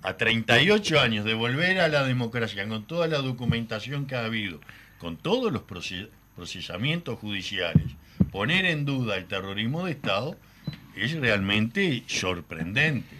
[0.09, 4.59] a 38 años de volver a la democracia, con toda la documentación que ha habido,
[4.99, 7.85] con todos los proce- procesamientos judiciales,
[8.31, 10.37] poner en duda el terrorismo de Estado
[10.95, 13.15] es realmente sorprendente.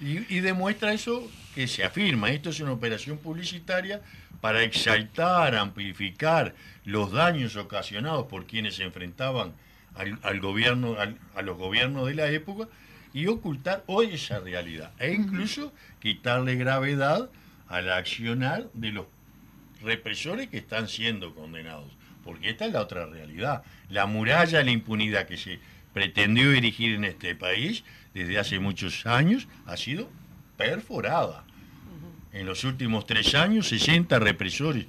[0.00, 4.00] Y, y demuestra eso que se afirma, esto es una operación publicitaria
[4.40, 9.52] para exaltar, amplificar los daños ocasionados por quienes se enfrentaban
[9.96, 12.68] al, al gobierno, al- a los gobiernos de la época
[13.12, 17.28] y ocultar hoy esa realidad e incluso quitarle gravedad
[17.66, 19.06] al accionar de los
[19.82, 21.90] represores que están siendo condenados.
[22.28, 23.62] Porque esta es la otra realidad.
[23.88, 25.60] La muralla de la impunidad que se
[25.94, 30.10] pretendió dirigir en este país desde hace muchos años ha sido
[30.58, 31.44] perforada.
[32.34, 34.84] En los últimos tres años, 60 represores,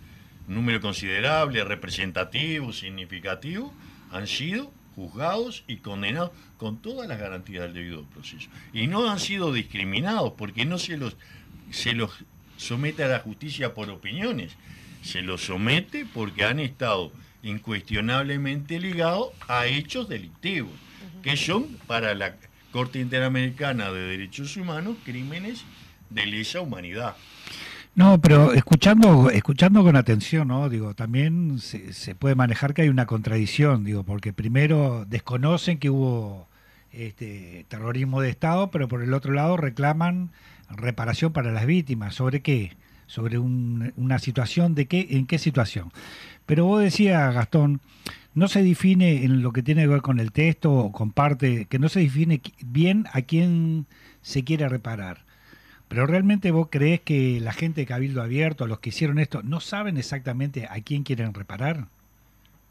[0.49, 3.73] número considerable, representativo, significativo,
[4.12, 8.49] han sido juzgados y condenados con todas las garantías del debido proceso.
[8.73, 11.15] Y no han sido discriminados porque no se los,
[11.71, 12.12] se los
[12.58, 14.58] somete a la justicia por opiniones,
[15.02, 20.71] se los somete porque han estado incuestionablemente ligados a hechos delictivos,
[21.23, 22.36] que son para la
[22.71, 25.63] Corte Interamericana de Derechos Humanos crímenes
[26.10, 27.15] de lesa humanidad.
[27.95, 30.69] No, pero escuchando, escuchando con atención, ¿no?
[30.69, 35.89] Digo, también se, se puede manejar que hay una contradicción, digo, porque primero desconocen que
[35.89, 36.47] hubo
[36.91, 40.30] este terrorismo de Estado, pero por el otro lado reclaman
[40.69, 42.15] reparación para las víctimas.
[42.15, 42.73] ¿Sobre qué?
[43.08, 45.91] Sobre un- una situación de qué, en qué situación.
[46.50, 47.80] Pero vos decías, Gastón,
[48.34, 51.68] no se define en lo que tiene que ver con el texto o con parte,
[51.70, 53.86] que no se define bien a quién
[54.24, 55.26] se quiere reparar.
[55.90, 59.60] Pero realmente vos creés que la gente de Cabildo Abierto, los que hicieron esto, no
[59.60, 61.86] saben exactamente a quién quieren reparar.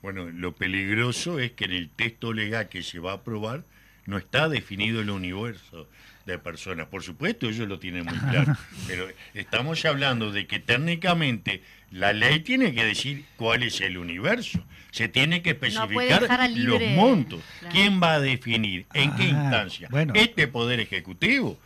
[0.02, 3.62] Bueno, lo peligroso es que en el texto legal que se va a aprobar
[4.06, 5.86] no está definido el universo
[6.26, 6.88] de personas.
[6.88, 8.56] Por supuesto, ellos lo tienen muy claro,
[8.88, 14.64] pero estamos hablando de que técnicamente la ley tiene que decir cuál es el universo.
[14.90, 16.22] Se tiene que especificar
[16.56, 17.40] los montos.
[17.60, 17.74] claro.
[17.74, 18.86] ¿Quién va a definir?
[18.94, 19.88] ¿En qué Ah, instancia?
[19.90, 20.12] bueno.
[20.16, 21.58] Este Poder Ejecutivo.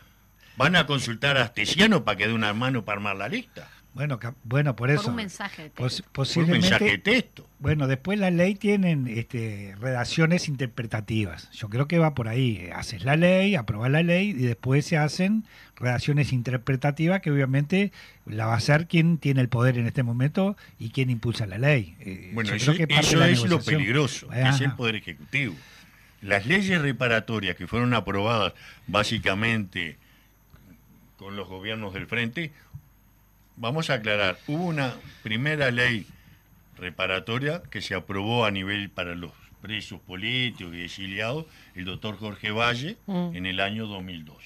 [0.57, 3.71] ¿Van a consultar a Astesiano para que dé una mano para armar la lista?
[3.95, 5.11] Bueno, ca- bueno por Por eso.
[5.11, 5.83] un mensaje de texto.
[5.83, 6.71] pos- Por un posiblemente.
[6.71, 7.47] mensaje de texto.
[7.59, 11.51] Bueno, después la ley tienen este, redacciones interpretativas.
[11.53, 12.71] Yo creo que va por ahí.
[12.75, 15.45] Haces la ley, aprobas la ley y después se hacen
[15.77, 17.93] redacciones interpretativas que obviamente
[18.25, 21.59] la va a hacer quien tiene el poder en este momento y quien impulsa la
[21.59, 21.95] ley.
[22.01, 24.55] Eh, Bueno, yo eso, creo que eso es lo peligroso, que Ajá.
[24.55, 25.55] es el Poder Ejecutivo.
[26.23, 28.55] Las leyes reparatorias que fueron aprobadas
[28.87, 29.99] básicamente
[31.19, 32.53] con los gobiernos del frente,
[33.57, 36.07] vamos a aclarar, hubo una primera ley
[36.77, 41.47] reparatoria que se aprobó a nivel para los presos políticos y exiliados,
[41.77, 43.37] el doctor Jorge Valle, Mm.
[43.37, 44.37] en el año 2002.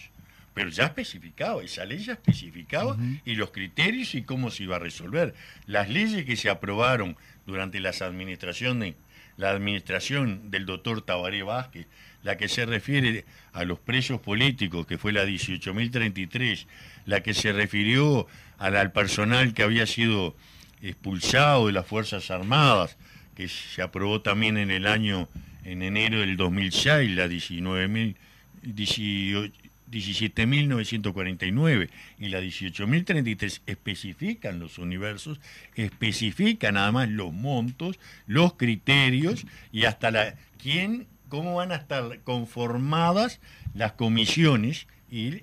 [0.52, 4.78] Pero ya especificaba, esa ley ya especificaba y los criterios y cómo se iba a
[4.78, 5.34] resolver.
[5.66, 8.94] Las leyes que se aprobaron durante las administraciones,
[9.36, 11.86] la administración del doctor Tabaré Vázquez,
[12.22, 16.66] la que se refiere a los presos políticos, que fue la 18.033,
[17.04, 18.26] la que se refirió
[18.58, 20.36] al, al personal que había sido
[20.82, 22.96] expulsado de las Fuerzas Armadas,
[23.34, 25.28] que se aprobó también en el año,
[25.64, 28.16] en enero del 2006, la 19.000,
[28.62, 29.52] 18
[29.90, 31.88] 17.949
[32.18, 35.40] y la 18.033 especifican los universos,
[35.74, 43.40] especifican además los montos, los criterios y hasta la quién, cómo van a estar conformadas
[43.74, 45.42] las comisiones y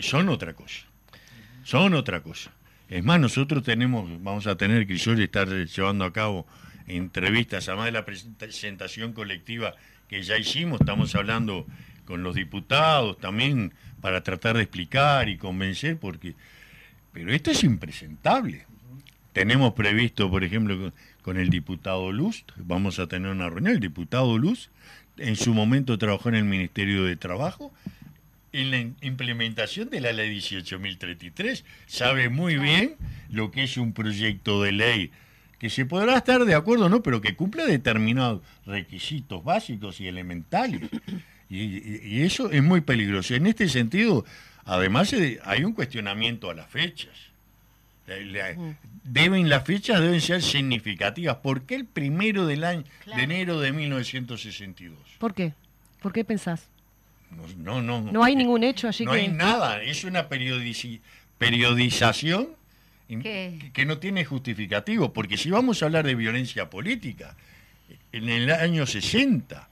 [0.00, 0.87] son otra cosa.
[1.68, 2.50] Son otra cosa.
[2.88, 6.46] Es más, nosotros tenemos, vamos a tener, Crisol estar llevando a cabo
[6.86, 9.74] entrevistas, además de la presentación colectiva
[10.08, 11.66] que ya hicimos, estamos hablando
[12.06, 16.36] con los diputados también para tratar de explicar y convencer, porque,
[17.12, 18.64] pero esto es impresentable.
[19.34, 20.90] Tenemos previsto, por ejemplo,
[21.20, 24.70] con, el diputado Luz, vamos a tener una reunión, el diputado Luz
[25.18, 27.74] en su momento trabajó en el Ministerio de Trabajo,
[28.58, 32.96] en la implementación de la ley 18.033, sabe muy bien
[33.30, 35.10] lo que es un proyecto de ley
[35.58, 40.06] que se podrá estar de acuerdo o no, pero que cumpla determinados requisitos básicos y
[40.06, 40.88] elementales.
[41.50, 43.34] Y, eso es muy peligroso.
[43.34, 44.24] En este sentido,
[44.64, 47.16] además eh, hay un cuestionamiento a las fechas.
[49.04, 51.36] Deben las fechas deben ser significativas.
[51.36, 53.18] ¿Por qué el primero del año Claro.
[53.18, 54.98] de enero de 1962?
[55.18, 55.54] ¿Por qué?
[56.00, 56.68] ¿Por qué pensás?
[57.56, 58.12] No, no, no.
[58.12, 59.18] No hay ningún hecho allí No que...
[59.20, 59.82] hay nada.
[59.82, 61.00] Es una periodici-
[61.38, 62.48] periodización
[63.08, 63.70] ¿Qué?
[63.72, 65.12] que no tiene justificativo.
[65.12, 67.36] Porque si vamos a hablar de violencia política,
[68.12, 69.68] en el año 60,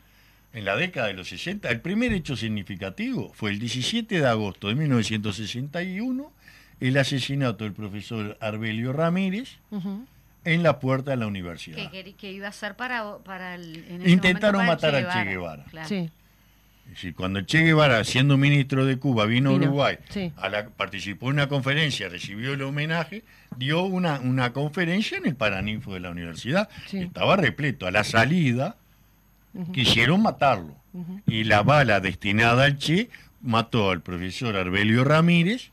[0.53, 4.69] en la década de los 60, el primer hecho significativo fue el 17 de agosto
[4.69, 6.33] de 1961,
[6.81, 9.57] el asesinato del profesor Arbelio Ramírez
[10.45, 11.91] en la puerta de la Que, universidad.
[11.91, 13.77] que- que iba a ser para, para el.
[13.89, 15.65] en ese Intentaron momento para matar al Che Guevara.
[15.71, 15.89] Claro.
[15.89, 16.11] Sí.
[16.87, 20.33] Es decir, cuando Che Guevara, siendo ministro de Cuba, vino a Uruguay, sí.
[20.37, 23.23] a la- participó en una conferencia, recibió el homenaje,
[23.57, 26.69] dio una, una conferencia en el Paraninfo de la universidad.
[26.87, 26.99] Sí.
[26.99, 27.87] Estaba repleto.
[27.87, 28.77] A la salida
[29.73, 30.75] quisieron matarlo.
[31.27, 33.11] Y la bala destinada al Che
[33.43, 35.71] mató al profesor Arbelio Ramírez,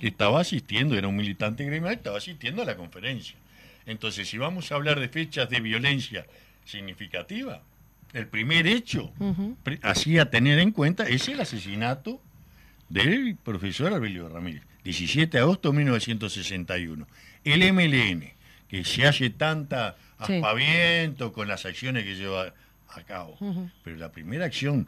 [0.00, 3.36] que estaba asistiendo, era un militante gremial, estaba asistiendo a la conferencia.
[3.86, 6.26] Entonces, si vamos a hablar de fechas de violencia
[6.64, 7.60] significativa,
[8.14, 9.56] el primer hecho Ujú.
[9.62, 12.20] pri- así a tener en cuenta es el asesinato
[12.88, 17.06] del profesor Arbelio Ramírez, 17 de agosto de 1961.
[17.44, 18.32] El MLN,
[18.68, 19.96] que se hace tanta
[20.26, 20.34] Sí.
[20.34, 22.54] aspaviento con las acciones que lleva
[22.88, 23.36] a cabo,
[23.82, 24.86] pero la primera acción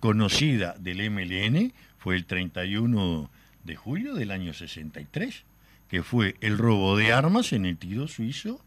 [0.00, 3.30] conocida del MLN fue el 31
[3.64, 5.44] de julio del año 63,
[5.88, 8.60] que fue el robo de armas en el tiro suizo.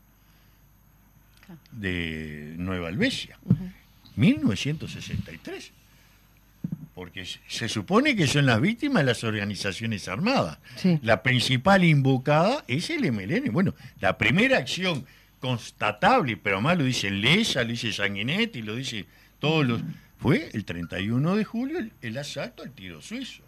[1.72, 3.38] De Nueva Albesia.
[3.46, 3.70] Ujú.
[4.16, 5.72] 1963.
[6.94, 10.58] Porque se- supone que son las víctimas de las organizaciones armadas.
[10.78, 10.98] Sí.
[11.04, 13.52] La principal invocada es el MLN.
[13.52, 15.06] Bueno, la primera acción
[15.42, 19.06] constatable, pero además lo dice Lesa, lo dice Sanguinetti, lo dice
[19.40, 19.82] todos los...
[20.18, 23.44] Fue el 31 de julio el, el asalto al tiro suizo.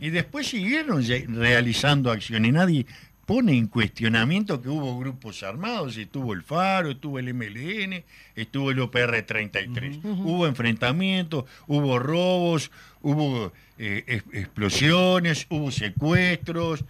[0.00, 2.52] Y después siguieron realizando acciones.
[2.54, 2.86] Nadie
[3.28, 8.02] pone en cuestionamiento que hubo grupos armados, estuvo el Faro, estuvo el MLN,
[8.34, 10.00] estuvo el OPR-33.
[10.02, 12.70] Hubo enfrentamientos, hubo robos,
[13.02, 16.86] hubo eh, es- explosiones, hubo secuestros.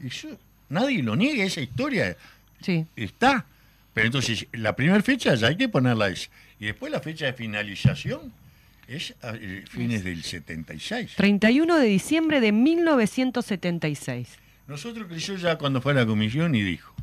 [0.00, 2.16] Eso, nadie lo niega, esa historia
[2.60, 2.86] Sí.
[2.94, 3.44] está.
[3.92, 6.30] Pero entonces, la primera fecha ya hay que ponerla esa.
[6.60, 8.32] Y después la fecha de finalización
[8.86, 11.14] es a eh, fines del 76.
[11.16, 14.38] 31 de diciembre de 1976.
[14.66, 16.94] Nosotros creció ya cuando fue a la comisión y dijo,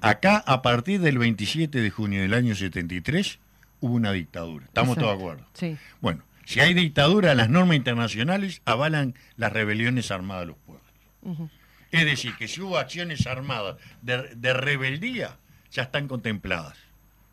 [0.00, 3.38] acá a partir del 27 de junio del año 73
[3.80, 4.64] hubo una dictadura.
[4.66, 5.06] Estamos Exacto.
[5.06, 5.46] todos de acuerdo.
[5.54, 5.76] Sí.
[6.00, 11.50] Bueno, si hay dictadura, las normas internacionales avalan las rebeliones armadas de los pueblos.
[11.90, 15.36] Es decir, que si hubo acciones armadas de, de rebeldía,
[15.70, 16.76] ya están contempladas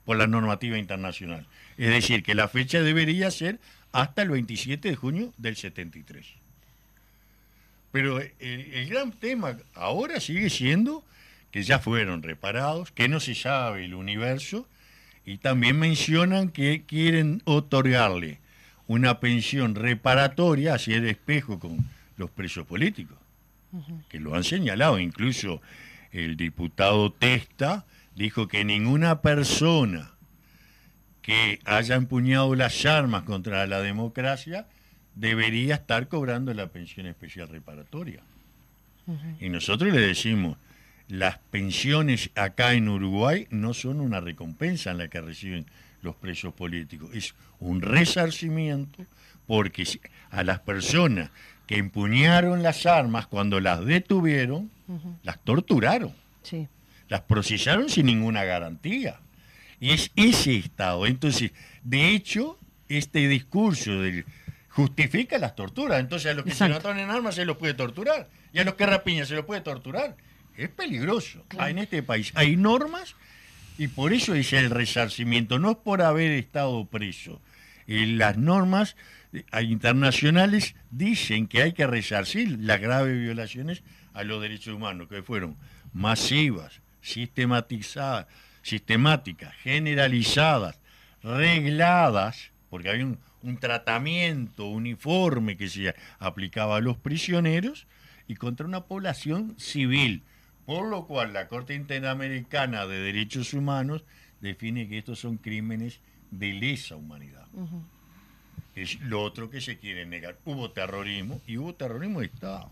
[0.04, 1.48] por la normativa internacional.
[1.78, 3.60] Es decir, que la fecha debería ser
[3.92, 6.26] hasta el 27 de junio del 73.
[7.96, 11.02] Pero el, el gran tema ahora sigue siendo
[11.50, 14.68] que ya fueron reparados, que no se sabe el universo,
[15.26, 18.40] y también mencionan que quieren otorgarle
[18.88, 21.86] una pensión reparatoria, hacia el espejo con
[22.18, 23.18] los presos políticos.
[24.10, 25.00] que lo han señalado.
[25.00, 25.62] Incluso
[26.12, 30.12] el diputado Testa dijo que ninguna persona
[31.22, 34.68] que haya empuñado las armas contra la democracia
[35.16, 38.22] debería estar cobrando la pensión especial reparatoria.
[39.40, 40.58] Y nosotros le decimos,
[41.08, 45.66] las pensiones acá en Uruguay no son una recompensa en la que reciben
[46.02, 49.06] los presos políticos, es un resarcimiento
[49.48, 49.88] porque
[50.32, 51.30] a las personas
[51.68, 54.72] que empuñaron las armas cuando las detuvieron,
[55.24, 56.14] las torturaron,
[57.10, 59.20] las procesaron sin ninguna garantía.
[59.80, 61.06] Y es ese Estado.
[61.06, 61.52] Entonces,
[61.84, 62.58] de hecho,
[62.88, 64.26] este discurso del,
[64.76, 66.02] justifica las torturas.
[66.02, 68.28] Entonces, a los que se mataron en armas se los puede torturar.
[68.52, 70.18] Y a los que rapiñan se los puede torturar.
[70.58, 71.46] Es peligroso.
[71.58, 73.16] En este país hay normas
[73.78, 75.60] y por eso es el resarcimiento.
[75.60, 77.42] No es por haber estado preso.
[77.88, 78.98] las normas
[79.32, 83.82] eh, internacionales dicen que hay que resarcir las graves violaciones
[84.14, 85.56] a los derechos humanos, que fueron
[85.94, 88.28] masivas, sistematizadas,
[88.62, 90.80] sistemáticas, generalizadas,
[91.24, 97.86] regladas, porque hay un, un tratamiento uniforme que se aplicaba a los prisioneros
[98.28, 100.24] y contra una población civil,
[100.66, 104.04] por lo cual la Corte Interamericana de Derechos Humanos
[104.42, 106.00] define que estos son crímenes
[106.32, 107.46] de lesa humanidad.
[108.76, 110.38] Es lo otro que se quiere negar.
[110.44, 112.72] Hubo terrorismo y hubo terrorismo de Estado.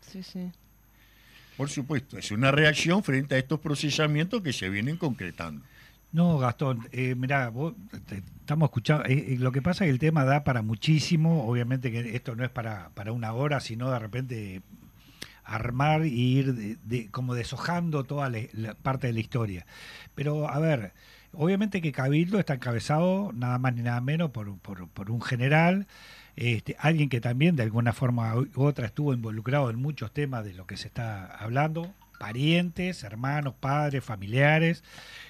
[0.00, 0.50] Sí, sí.
[1.56, 5.62] Por supuesto, es una reacción frente a estos procesamientos que se vienen concretando.
[6.12, 7.50] No, Gastón, eh, mirá,
[8.40, 11.90] estamos escuchando, eh, eh, lo que pasa es que el tema da para muchísimo, obviamente
[11.90, 14.62] que esto no es para, para una hora, sino de repente
[15.44, 19.66] armar y ir de, como deshojando toda la, parte de la historia.
[20.14, 20.92] Pero, a ver,
[21.32, 25.86] obviamente que Cabildo está encabezado nada más ni nada menos por, por, por un general,
[26.36, 30.52] este, alguien que también de alguna forma u otra estuvo involucrado en muchos temas de
[30.52, 34.84] lo que se está hablando, parientes, hermanos, padres, familiares,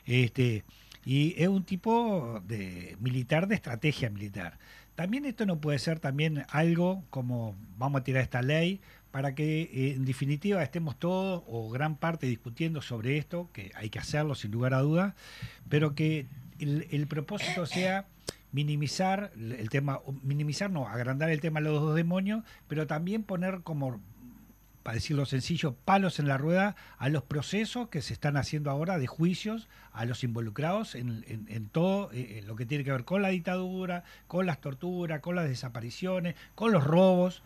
[0.05, 0.62] este,
[1.07, 4.59] y es un tipo de militar de estrategia militar.
[4.95, 9.62] También esto no puede ser también algo como vamos a tirar esta ley para que
[9.62, 14.34] eh, en definitiva estemos todos o gran parte discutiendo sobre esto, que hay que hacerlo
[14.34, 15.14] sin lugar a dudas,
[15.70, 16.26] pero que
[16.59, 18.05] el, el propósito sea
[18.53, 23.62] minimizar el tema, minimizar no, agrandar el tema de los dos demonios, pero también poner
[23.62, 23.99] como
[24.82, 28.98] para decirlo sencillo, palos en la rueda a los procesos que se están haciendo ahora
[28.98, 33.28] de juicios a los involucrados en, todo eh, lo que tiene que ver con la
[33.28, 37.42] dictadura, con las torturas, con las desapariciones, con los robos.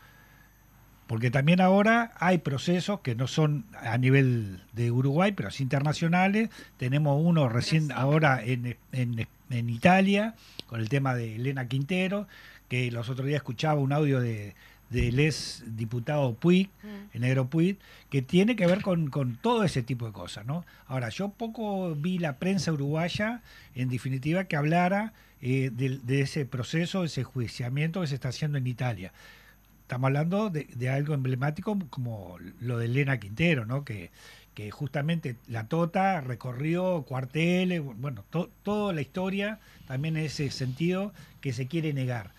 [1.07, 6.51] Porque también ahora hay procesos que no son a nivel de Uruguay, pero sí internacionales.
[6.79, 10.35] Tenemos uno recién ahora en, en Italia,
[10.67, 12.27] con el tema de Elena Quintero,
[12.69, 14.57] que los otros días escuchaba un audio de,
[14.91, 17.15] del ex diputado Puig, mm.
[17.15, 17.79] el negro Puig,
[18.11, 19.11] que tiene que ver con,
[19.41, 20.65] todo ese tipo de cosas, ¿no?
[20.87, 23.43] Ahora, yo poco vi la prensa uruguaya,
[23.75, 25.13] en definitiva, que hablara
[25.43, 29.13] eh, de, ese proceso, ese juiciamiento que se está haciendo en Italia.
[29.83, 33.85] Estamos hablando de, algo emblemático como lo de Elena Quintero, ¿no?
[33.85, 34.11] Que,
[34.55, 38.25] que justamente la Tota recorrió cuarteles, bueno,
[38.63, 42.36] toda la historia también en ese sentido que se quiere negar.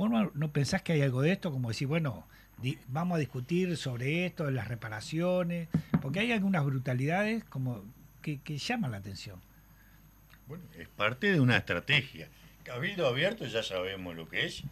[0.00, 1.52] ¿Vos no, pensás que hay algo de esto?
[1.52, 2.26] Como decir, bueno,
[2.88, 5.68] vamos a discutir sobre esto, de las reparaciones,
[6.00, 7.84] porque hay algunas brutalidades como
[8.22, 9.38] que, llaman la atención.
[10.48, 12.30] Bueno, es parte de una estrategia.
[12.62, 14.62] Cabildo Abierto ya sabemos lo que es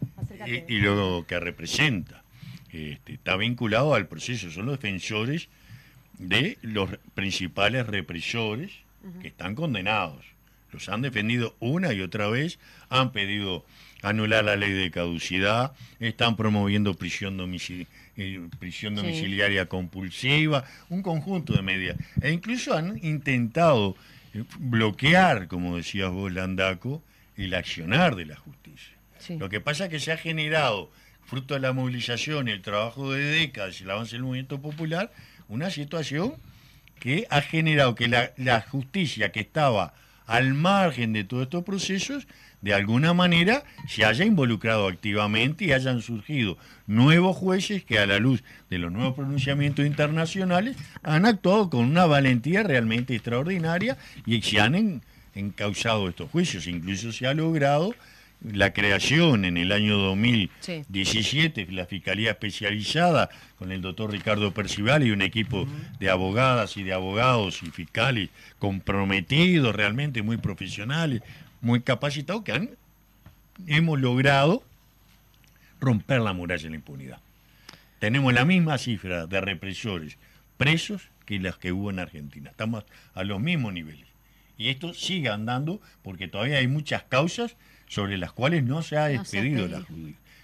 [0.67, 2.23] y, lo que representa.
[2.71, 5.47] Este, está vinculado al proceso, son los defensores
[6.17, 8.71] de los principales represores
[9.21, 10.25] que están condenados.
[10.71, 12.57] Los han defendido una y otra vez,
[12.89, 13.63] han pedido
[14.01, 17.37] anular la ley de caducidad, están promoviendo prisión,
[18.17, 21.97] eh, prisión domiciliaria compulsiva, un conjunto de medidas.
[22.21, 23.95] E incluso han intentado
[24.33, 27.03] eh, bloquear, como decías vos, Landaco,
[27.37, 28.95] el accionar de la justicia.
[29.37, 30.91] Lo que pasa es que se ha generado,
[31.25, 35.11] fruto de la movilización y el trabajo de décadas y el avance del movimiento popular,
[35.47, 36.33] una situación
[36.99, 39.93] que ha generado que la, la justicia que estaba
[40.25, 42.27] al margen de todos estos procesos
[42.61, 46.57] de alguna manera se haya involucrado activamente y hayan surgido
[46.87, 52.05] nuevos jueces que a la luz de los nuevos pronunciamientos internacionales han actuado con una
[52.05, 55.01] valentía realmente extraordinaria y se han
[55.35, 56.67] encausado estos juicios.
[56.67, 57.93] Incluso se ha logrado
[58.41, 65.05] la creación en el año 2017 de la Fiscalía Especializada con el doctor Ricardo Percival
[65.05, 65.67] y un equipo
[65.99, 71.21] de abogadas y de abogados y fiscales comprometidos, realmente muy profesionales,
[71.61, 72.69] muy capacitados que han,
[73.67, 74.63] hemos logrado
[75.79, 77.19] romper la muralla de la impunidad.
[77.99, 80.17] tenemos la misma cifra de represores
[80.57, 82.49] presos que las que hubo en Argentina.
[82.49, 82.83] Estamos
[83.13, 84.07] a los mismos niveles.
[84.57, 87.55] Y esto sigue andando porque todavía hay muchas causas
[87.87, 89.67] sobre las cuales no se ha No se ha expedido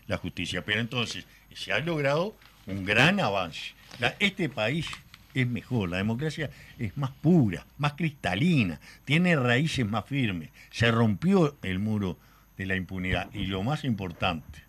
[0.08, 0.64] la, justicia.
[0.64, 2.36] Pero entonces se ha logrado
[2.66, 3.74] un gran avance.
[4.00, 4.88] La- este país
[5.36, 10.50] es mejor, la democracia es más pura, más cristalina, tiene raíces más firmes.
[10.72, 12.18] Se rompió el muro
[12.58, 13.30] de la impunidad.
[13.34, 14.64] Y lo más importante,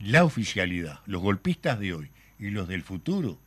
[0.00, 3.38] la oficialidad, los golpistas de hoy y los del futuro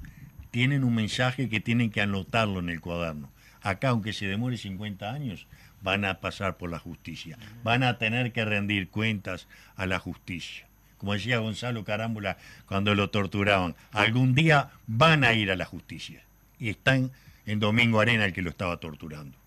[0.51, 3.31] tienen un mensaje que tienen que anotarlo en el cuaderno.
[3.61, 5.47] Acá, aunque se demore 50 años,
[5.81, 7.37] van a pasar por la justicia.
[7.63, 10.67] Van a tener que rendir cuentas a la justicia.
[10.97, 12.37] Como decía Gonzalo Carámbula
[12.67, 16.23] cuando lo torturaban, algún día van a ir a la justicia.
[16.61, 17.11] Y están
[17.45, 19.37] en Domingo Arena el que lo estaba torturando.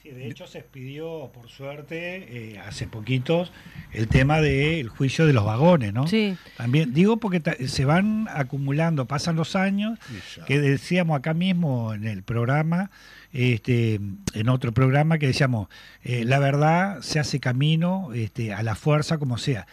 [0.00, 3.52] Sí, de hecho se expidió, por suerte, eh, hace poquitos,
[3.92, 6.06] el tema del juicio de los vagones, ¿no?
[6.06, 6.36] Sí.
[6.56, 10.46] También digo porque se van acumulando, pasan los años, Exacto.
[10.46, 12.92] que decíamos acá mismo en el programa,
[13.32, 14.00] este,
[14.34, 15.68] en otro programa que decíamos,
[16.04, 19.66] eh, la verdad se hace camino este, a la fuerza como sea.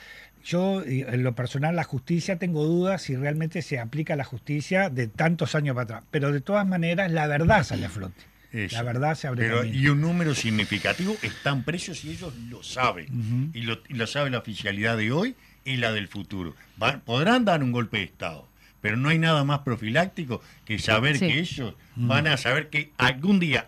[0.45, 5.07] Yo, en lo personal, la justicia, tengo dudas si realmente se aplica la justicia de
[5.07, 6.03] tantos años para atrás.
[6.11, 8.21] Pero de todas maneras, la verdad sale a flote.
[8.51, 8.75] Eso.
[8.77, 9.75] La verdad se abre Pero, camino.
[9.77, 13.51] y un número significativo están presos y ellos lo saben.
[13.53, 15.35] Y, lo, y lo sabe la oficialidad de hoy
[15.65, 16.55] y la del futuro.
[16.77, 18.47] Van- podrán dar un golpe de Estado,
[18.81, 21.27] pero no hay nada más profiláctico que saber Sí.
[21.27, 23.67] que ellos van a saber que algún día,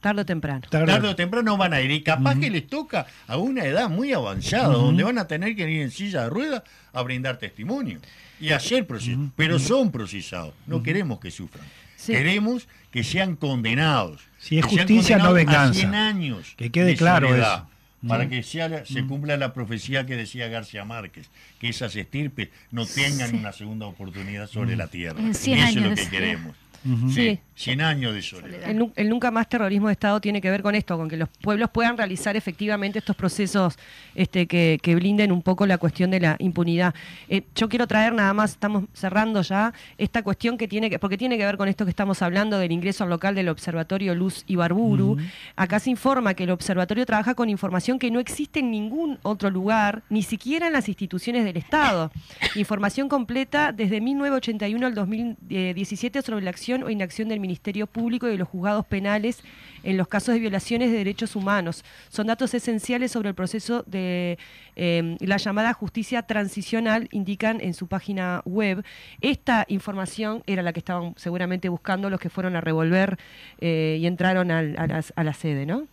[0.00, 0.62] Tarde o temprano.
[0.70, 1.90] Tarde- tarde o temprano, van a ir.
[1.90, 5.70] Y capaz que les toca a una edad muy avanzada, donde van a tener que
[5.70, 8.00] ir en silla de ruedas a brindar testimonio
[8.40, 9.28] y hacer procesos.
[9.36, 10.54] Pero son procesados.
[10.66, 11.66] No queremos que sufran.
[11.96, 12.12] Sí.
[12.12, 14.22] Queremos que sean condenados.
[14.38, 15.80] Si es que justicia, no a venganza.
[15.80, 16.54] 100 años.
[16.56, 18.08] Que quede de claro soledad, eso.
[18.08, 21.28] Para que sea la- se cumpla la profecía que decía García Márquez,
[21.58, 23.36] que esas estirpes no tengan Sí.
[23.36, 25.20] una segunda oportunidad sobre la tierra.
[25.20, 26.56] En 100 Eso años es lo que queremos.
[26.84, 27.08] Ujú.
[27.10, 27.38] Sí, Sí.
[27.72, 28.70] 100 años de soledad.
[28.70, 31.18] El, nu- el nunca más terrorismo de Estado tiene que ver con esto, con que
[31.18, 33.76] los pueblos puedan realizar efectivamente estos procesos
[34.14, 36.94] este, que, que blinden un poco la cuestión de la impunidad.
[37.28, 41.18] Eh, yo quiero traer nada más, estamos cerrando ya, esta cuestión que tiene que, porque
[41.18, 44.44] tiene que ver con esto que estamos hablando del ingreso al local del Observatorio Luz
[44.46, 45.18] Ibarburu.
[45.54, 49.50] Acá se informa que el observatorio trabaja con información que no existe en ningún otro
[49.50, 52.10] lugar, ni siquiera en las instituciones del Estado.
[52.54, 58.32] Información completa desde 1981 al 2017 sobre la acción o inacción del Ministerio Público y
[58.32, 59.40] de los juzgados penales
[59.82, 61.84] en los casos de violaciones de derechos humanos.
[62.08, 64.38] Son datos esenciales sobre el proceso de
[64.76, 68.84] eh, la llamada justicia transicional, indican en su página web.
[69.20, 73.18] Esta información era la que estaban seguramente buscando los que fueron a revolver
[73.60, 75.86] eh, y entraron a, la, sede, ¿no?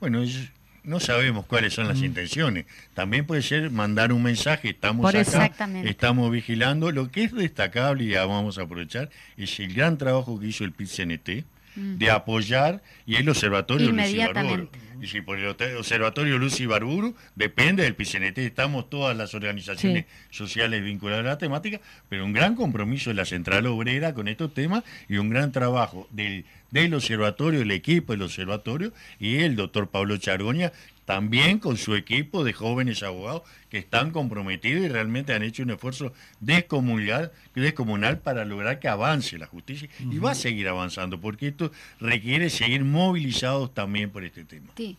[0.00, 0.50] Bueno, es-
[0.84, 2.04] no sabemos cuáles son las Mm.
[2.04, 2.66] intenciones.
[2.94, 5.50] También puede ser mandar un mensaje, estamos Por acá,
[5.84, 6.90] estamos vigilando.
[6.90, 10.72] Lo que es destacable, y vamos a aprovechar, es el gran trabajo que hizo el
[10.72, 11.44] PIT-CNT
[11.74, 13.90] de apoyar y el Observatorio.
[13.90, 14.68] Ibarburu.
[15.00, 20.84] Y si por el Observatorio Luz Ibarburu depende del PIT-CNT, estamos todas las organizaciones sociales
[20.84, 24.84] vinculadas a la temática, pero un gran compromiso de la Central Obrera con estos temas
[25.08, 30.16] y un gran trabajo del, del observatorio, el equipo del observatorio y el doctor Pablo
[30.18, 30.72] Chargoña,
[31.04, 35.70] también con su equipo de jóvenes abogados que están comprometidos y realmente han hecho un
[35.70, 41.48] esfuerzo descomunal, descomunal para lograr que avance la justicia y va a seguir avanzando porque
[41.48, 44.72] esto requiere seguir movilizados también por este tema.
[44.76, 44.96] Sí.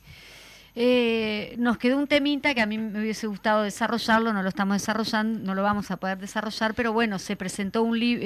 [0.75, 4.75] Eh, nos quedó un temita que a mí me hubiese gustado desarrollarlo, no lo estamos
[4.81, 8.25] desarrollando, no lo vamos a poder desarrollar, pero bueno, se presentó un libro,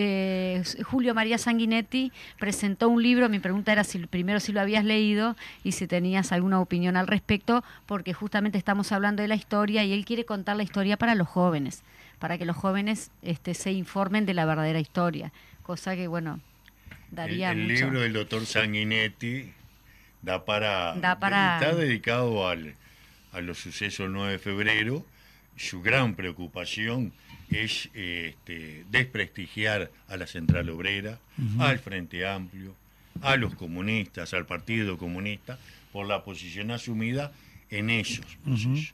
[0.86, 5.36] Julio María Sanguinetti presentó un libro, mi pregunta era si primero si lo habías leído
[5.66, 9.92] y si tenías alguna opinión al respecto, porque justamente estamos hablando de la historia y
[9.92, 11.84] él quiere contar la historia para los jóvenes,
[12.18, 15.34] para que los jóvenes este, se informen de la verdadera historia,
[15.64, 16.40] cosa que bueno,
[17.12, 17.86] daría el, el mucho.
[17.86, 19.52] libro del doctor Sanguinetti
[20.22, 22.76] da para, Da para- está dedicado al,
[23.32, 25.06] a los sucesos del 9 de febrero.
[25.56, 27.14] Su gran preocupación
[27.50, 31.20] es eh, este, desprestigiar a la Central Obrera,
[31.60, 32.76] al Frente Amplio,
[33.22, 35.58] a los comunistas, al Partido Comunista,
[35.92, 37.32] por la posición asumida
[37.70, 38.94] en esos procesos.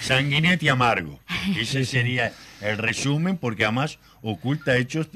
[0.00, 1.20] Sanguinetti amargo.
[1.58, 5.08] Ese sería el resumen, porque además oculta hechos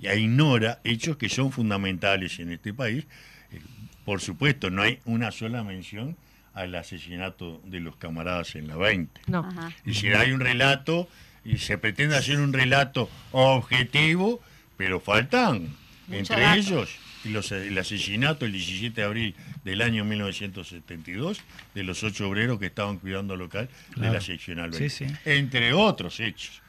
[0.00, 3.04] y ignora hechos que son fundamentales en este país.
[3.52, 3.60] Eh,
[4.04, 6.16] Por supuesto, no hay una sola mención
[6.54, 9.20] al asesinato de los camaradas en la 20.
[9.28, 9.40] No.
[9.40, 9.70] Ajá.
[9.84, 11.08] Y si hay un relato,
[11.44, 14.40] y se pretende hacer un relato objetivo,
[14.76, 15.62] pero faltan,
[16.06, 16.58] Mucho entre dato.
[16.58, 16.90] ellos,
[17.24, 19.34] los- el asesinato el 17 de abril
[19.64, 21.40] del año 1972
[21.74, 25.14] de los ocho obreros que estaban cuidando el local de la seccional Sí, 20, sí.
[25.26, 26.62] entre otros hechos.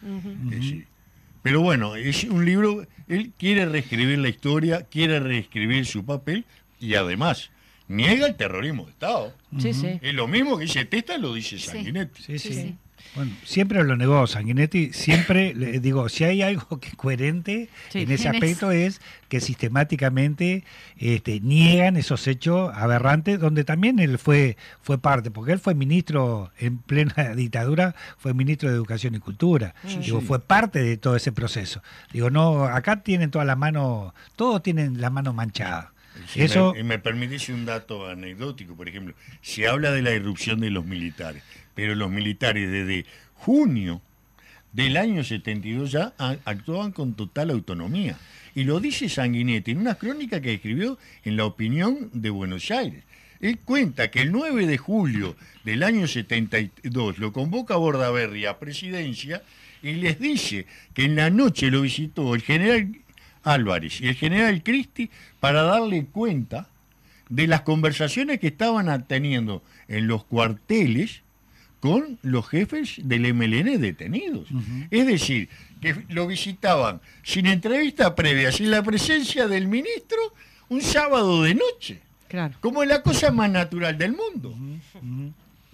[0.51, 0.86] Eh, sí.
[1.42, 6.46] Pero bueno, es un libro, él quiere reescribir la historia, quiere reescribir su papel
[6.80, 7.50] y además
[7.88, 9.34] niega el terrorismo de Estado.
[9.60, 10.00] Sí, sí.
[10.02, 11.58] Es lo mismo que dice Testa, lo dice.
[11.60, 12.22] Sanguinetti.
[12.22, 12.54] Sí, sí.
[12.54, 12.76] Sí, sí.
[13.16, 17.99] Bueno, siempre lo negó Sanguinetti, siempre le digo, si hay algo que es coherente Sí.
[18.04, 19.39] en ese aspecto es que
[19.86, 20.64] sistemáticamente
[20.97, 26.52] este, niegan esos hechos aberrantes, donde también él fue, fue parte, porque él fue ministro
[26.60, 29.74] en plena dictadura, fue ministro de Educación y Cultura,
[30.04, 30.26] digo, sí.
[30.28, 31.82] fue parte de todo ese proceso.
[32.14, 35.91] Digo, no, acá tienen toda la mano, todos tienen la mano manchada.
[36.28, 40.60] Si Eso, me, me permitís un dato anecdótico, por ejemplo, se habla de la irrupción
[40.60, 41.41] de los militares,
[41.76, 43.05] pero los militares desde
[43.36, 44.01] junio
[44.74, 46.13] del año 72 ya
[46.45, 48.17] actuaban con total autonomía.
[48.55, 53.03] Y lo dice Sanguinetti en una crónica que escribió en La Opinión de Buenos Aires.
[53.39, 58.59] Él cuenta que el 9 de julio del año 72 lo convoca a Bordaberry a
[58.59, 59.41] presidencia
[59.82, 62.95] y les dice que en la noche lo visitó el general
[63.43, 65.09] Álvarez y el general Cristi
[65.39, 66.69] para darle cuenta
[67.30, 71.24] de las conversaciones que estaban teniendo en los cuarteles
[71.82, 74.47] con los jefes del MLN detenidos.
[74.89, 75.49] Es decir,
[75.82, 80.17] que lo visitaban sin entrevista previa, sin la presencia del ministro,
[80.69, 82.53] un sábado de noche, Claro.
[82.61, 84.55] como la cosa más natural del mundo.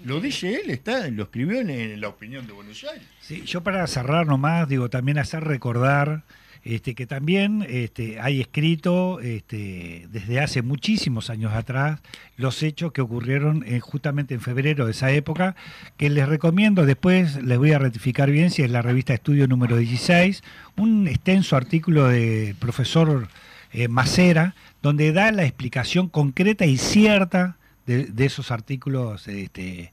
[0.04, 3.06] Lo dice él, está, lo escribió en, en la opinión de Buenos Aires.
[3.20, 6.24] Sí, yo para cerrar nomás, digo, también hacer recordar
[6.68, 12.00] este, que también este, hay escrito este, desde hace muchísimos años atrás
[12.36, 15.56] los hechos que ocurrieron en- justamente en febrero de esa época,
[15.98, 19.78] que les recomiendo, después les voy a rectificar bien si es la revista Estudio número
[19.78, 20.44] 16,
[20.76, 23.28] un extenso artículo del profesor
[23.72, 29.92] eh, Macera, donde da la explicación concreta y cierta de, de esos artículos este,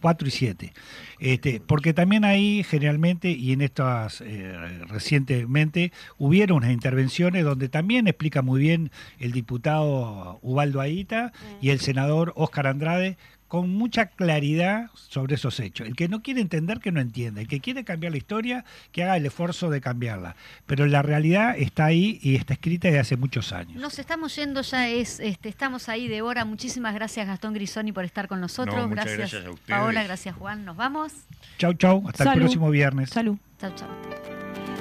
[0.00, 0.72] 4 y 7.
[1.18, 4.54] Este, porque también ahí generalmente y en estas eh,
[4.88, 11.80] recientemente hubieron unas intervenciones donde también explica muy bien el diputado Ubaldo Aita y el
[11.80, 13.16] senador Óscar Andrade
[13.48, 15.86] con mucha claridad sobre esos hechos.
[15.86, 17.40] El que no quiere entender, que no entienda.
[17.40, 20.36] El que quiere cambiar la historia, que haga el esfuerzo de cambiarla.
[20.66, 23.80] Pero la realidad está ahí y está escrita desde hace muchos años.
[23.80, 26.44] Nos estamos yendo ya, es, este, estamos ahí de hora.
[26.44, 28.76] Muchísimas gracias Gastón Grisoni por estar con nosotros.
[28.76, 29.78] No, muchas gracias, gracias a ustedes.
[29.78, 30.64] Paola, gracias Juan.
[30.64, 31.12] Nos vamos.
[31.58, 32.02] Chau, chau.
[32.08, 33.10] Hasta el próximo viernes.
[33.10, 33.36] Salud.
[33.60, 33.88] Chau, chau.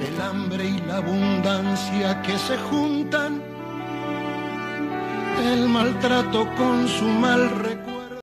[0.02, 3.42] el hambre y la abundancia que se juntan,
[5.46, 7.50] el maltrato con su mal